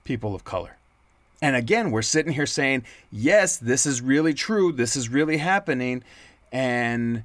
people 0.05 0.35
of 0.35 0.45
color. 0.45 0.77
And 1.41 1.57
again, 1.57 1.91
we're 1.91 2.03
sitting 2.03 2.33
here 2.33 2.47
saying, 2.47 2.85
yes, 3.11 3.57
this 3.57 3.85
is 3.85 4.01
really 4.01 4.35
true. 4.35 4.71
This 4.71 4.95
is 4.95 5.09
really 5.09 5.39
happening. 5.39 6.05
And 6.53 7.25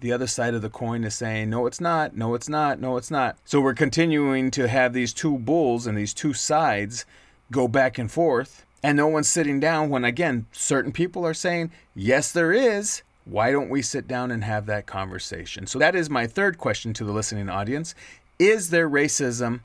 the 0.00 0.12
other 0.12 0.26
side 0.26 0.54
of 0.54 0.62
the 0.62 0.70
coin 0.70 1.04
is 1.04 1.14
saying, 1.14 1.50
no, 1.50 1.66
it's 1.66 1.80
not. 1.80 2.16
No, 2.16 2.34
it's 2.34 2.48
not. 2.48 2.80
No, 2.80 2.96
it's 2.96 3.10
not. 3.10 3.36
So 3.44 3.60
we're 3.60 3.74
continuing 3.74 4.50
to 4.52 4.68
have 4.68 4.92
these 4.92 5.12
two 5.12 5.38
bulls 5.38 5.86
and 5.86 5.96
these 5.96 6.14
two 6.14 6.32
sides 6.32 7.04
go 7.50 7.68
back 7.68 7.98
and 7.98 8.10
forth. 8.10 8.64
And 8.82 8.96
no 8.96 9.08
one's 9.08 9.28
sitting 9.28 9.58
down 9.58 9.90
when, 9.90 10.04
again, 10.04 10.46
certain 10.52 10.92
people 10.92 11.26
are 11.26 11.34
saying, 11.34 11.72
yes, 11.94 12.30
there 12.30 12.52
is. 12.52 13.02
Why 13.24 13.50
don't 13.50 13.68
we 13.68 13.82
sit 13.82 14.06
down 14.06 14.30
and 14.30 14.44
have 14.44 14.66
that 14.66 14.86
conversation? 14.86 15.66
So 15.66 15.78
that 15.80 15.94
is 15.94 16.08
my 16.08 16.26
third 16.26 16.58
question 16.58 16.94
to 16.94 17.04
the 17.04 17.12
listening 17.12 17.48
audience. 17.48 17.94
Is 18.38 18.70
there 18.70 18.88
racism 18.88 19.60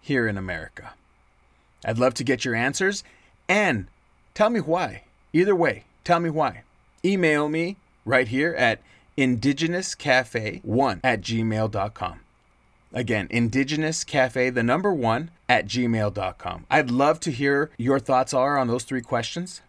here 0.00 0.28
in 0.28 0.36
America? 0.36 0.92
I'd 1.84 1.98
love 1.98 2.14
to 2.14 2.24
get 2.24 2.44
your 2.44 2.54
answers 2.54 3.02
and 3.48 3.86
tell 4.34 4.50
me 4.50 4.60
why. 4.60 5.04
Either 5.32 5.56
way, 5.56 5.84
tell 6.04 6.20
me 6.20 6.30
why. 6.30 6.62
Email 7.04 7.48
me 7.48 7.76
right 8.04 8.28
here 8.28 8.54
at 8.54 8.80
indigenouscafe1 9.16 11.00
at 11.04 11.20
gmail.com. 11.20 12.20
Again, 12.94 13.28
indigenouscafe, 13.28 14.52
the 14.54 14.62
number 14.62 14.92
one, 14.92 15.30
at 15.48 15.66
gmail.com. 15.66 16.66
I'd 16.70 16.90
love 16.90 17.20
to 17.20 17.30
hear 17.30 17.70
your 17.78 17.98
thoughts 17.98 18.34
are 18.34 18.58
on 18.58 18.68
those 18.68 18.84
three 18.84 19.00
questions. 19.00 19.62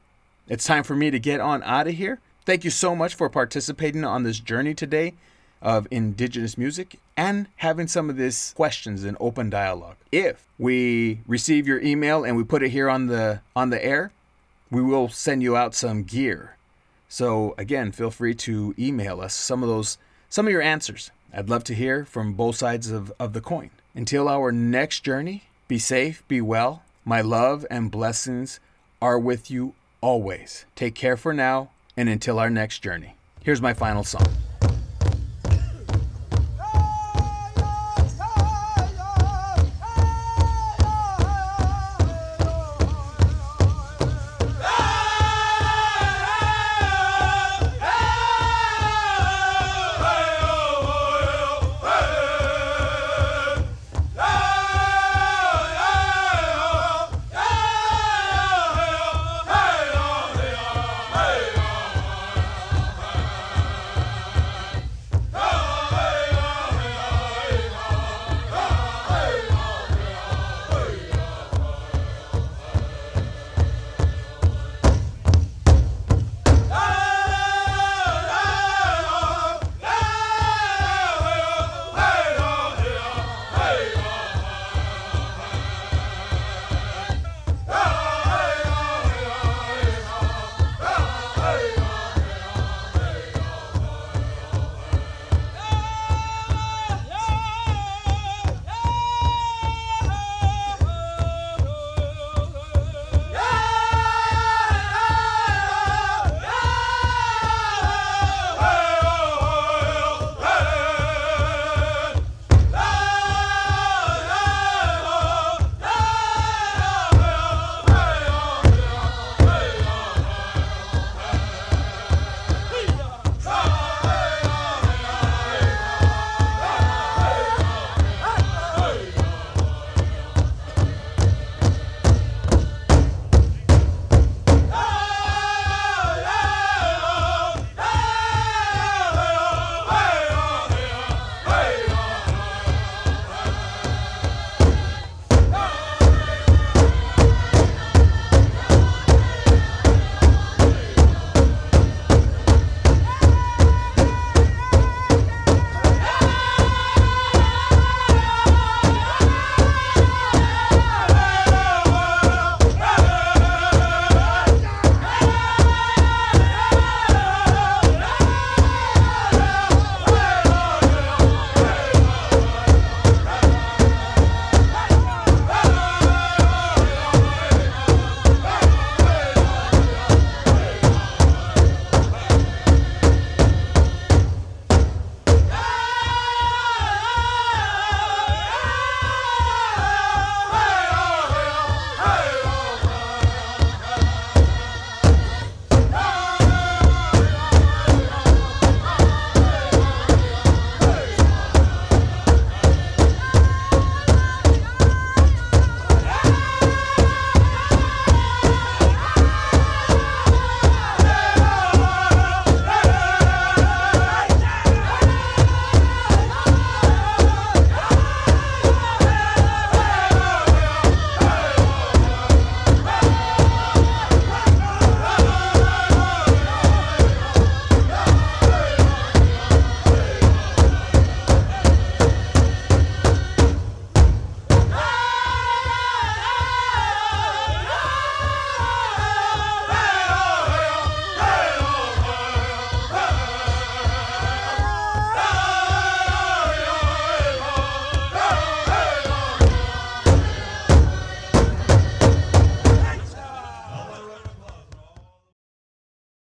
It's 0.49 0.65
time 0.65 0.83
for 0.83 0.95
me 0.95 1.09
to 1.09 1.19
get 1.19 1.39
on 1.39 1.63
out 1.63 1.87
of 1.87 1.93
here. 1.93 2.19
Thank 2.45 2.65
you 2.65 2.69
so 2.69 2.95
much 2.95 3.15
for 3.15 3.29
participating 3.29 4.03
on 4.03 4.23
this 4.23 4.39
journey 4.39 4.73
today 4.73 5.13
of 5.61 5.87
indigenous 5.89 6.57
music 6.57 6.99
and 7.15 7.47
having 7.57 7.87
some 7.87 8.09
of 8.09 8.17
these 8.17 8.53
questions 8.55 9.05
in 9.05 9.15
open 9.21 9.49
dialogue. 9.49 9.95
If 10.11 10.45
we 10.59 11.21
receive 11.25 11.65
your 11.65 11.79
email 11.81 12.25
and 12.25 12.35
we 12.35 12.43
put 12.43 12.61
it 12.61 12.69
here 12.69 12.89
on 12.89 13.07
the 13.07 13.39
on 13.55 13.69
the 13.69 13.83
air, 13.83 14.11
we 14.69 14.81
will 14.81 15.07
send 15.07 15.41
you 15.41 15.55
out 15.55 15.73
some 15.73 16.03
gear. 16.03 16.57
So 17.13 17.53
again, 17.59 17.91
feel 17.91 18.09
free 18.09 18.33
to 18.33 18.73
email 18.79 19.21
us 19.21 19.35
some 19.35 19.61
of 19.61 19.69
those 19.69 19.99
some 20.29 20.47
of 20.47 20.51
your 20.51 20.63
answers. 20.63 21.11
I'd 21.31 21.47
love 21.47 21.63
to 21.65 21.75
hear 21.75 22.05
from 22.05 22.33
both 22.33 22.55
sides 22.55 22.89
of, 22.89 23.13
of 23.19 23.33
the 23.33 23.39
coin. 23.39 23.69
Until 23.93 24.27
our 24.27 24.51
next 24.51 25.01
journey, 25.01 25.43
be 25.67 25.77
safe, 25.77 26.27
be 26.27 26.41
well. 26.41 26.81
My 27.05 27.21
love 27.21 27.67
and 27.69 27.91
blessings 27.91 28.59
are 28.99 29.19
with 29.19 29.51
you 29.51 29.75
always. 30.01 30.65
Take 30.75 30.95
care 30.95 31.15
for 31.15 31.35
now, 31.35 31.69
and 31.95 32.09
until 32.09 32.39
our 32.39 32.49
next 32.49 32.79
journey. 32.79 33.15
Here's 33.43 33.61
my 33.61 33.75
final 33.75 34.03
song. 34.03 34.25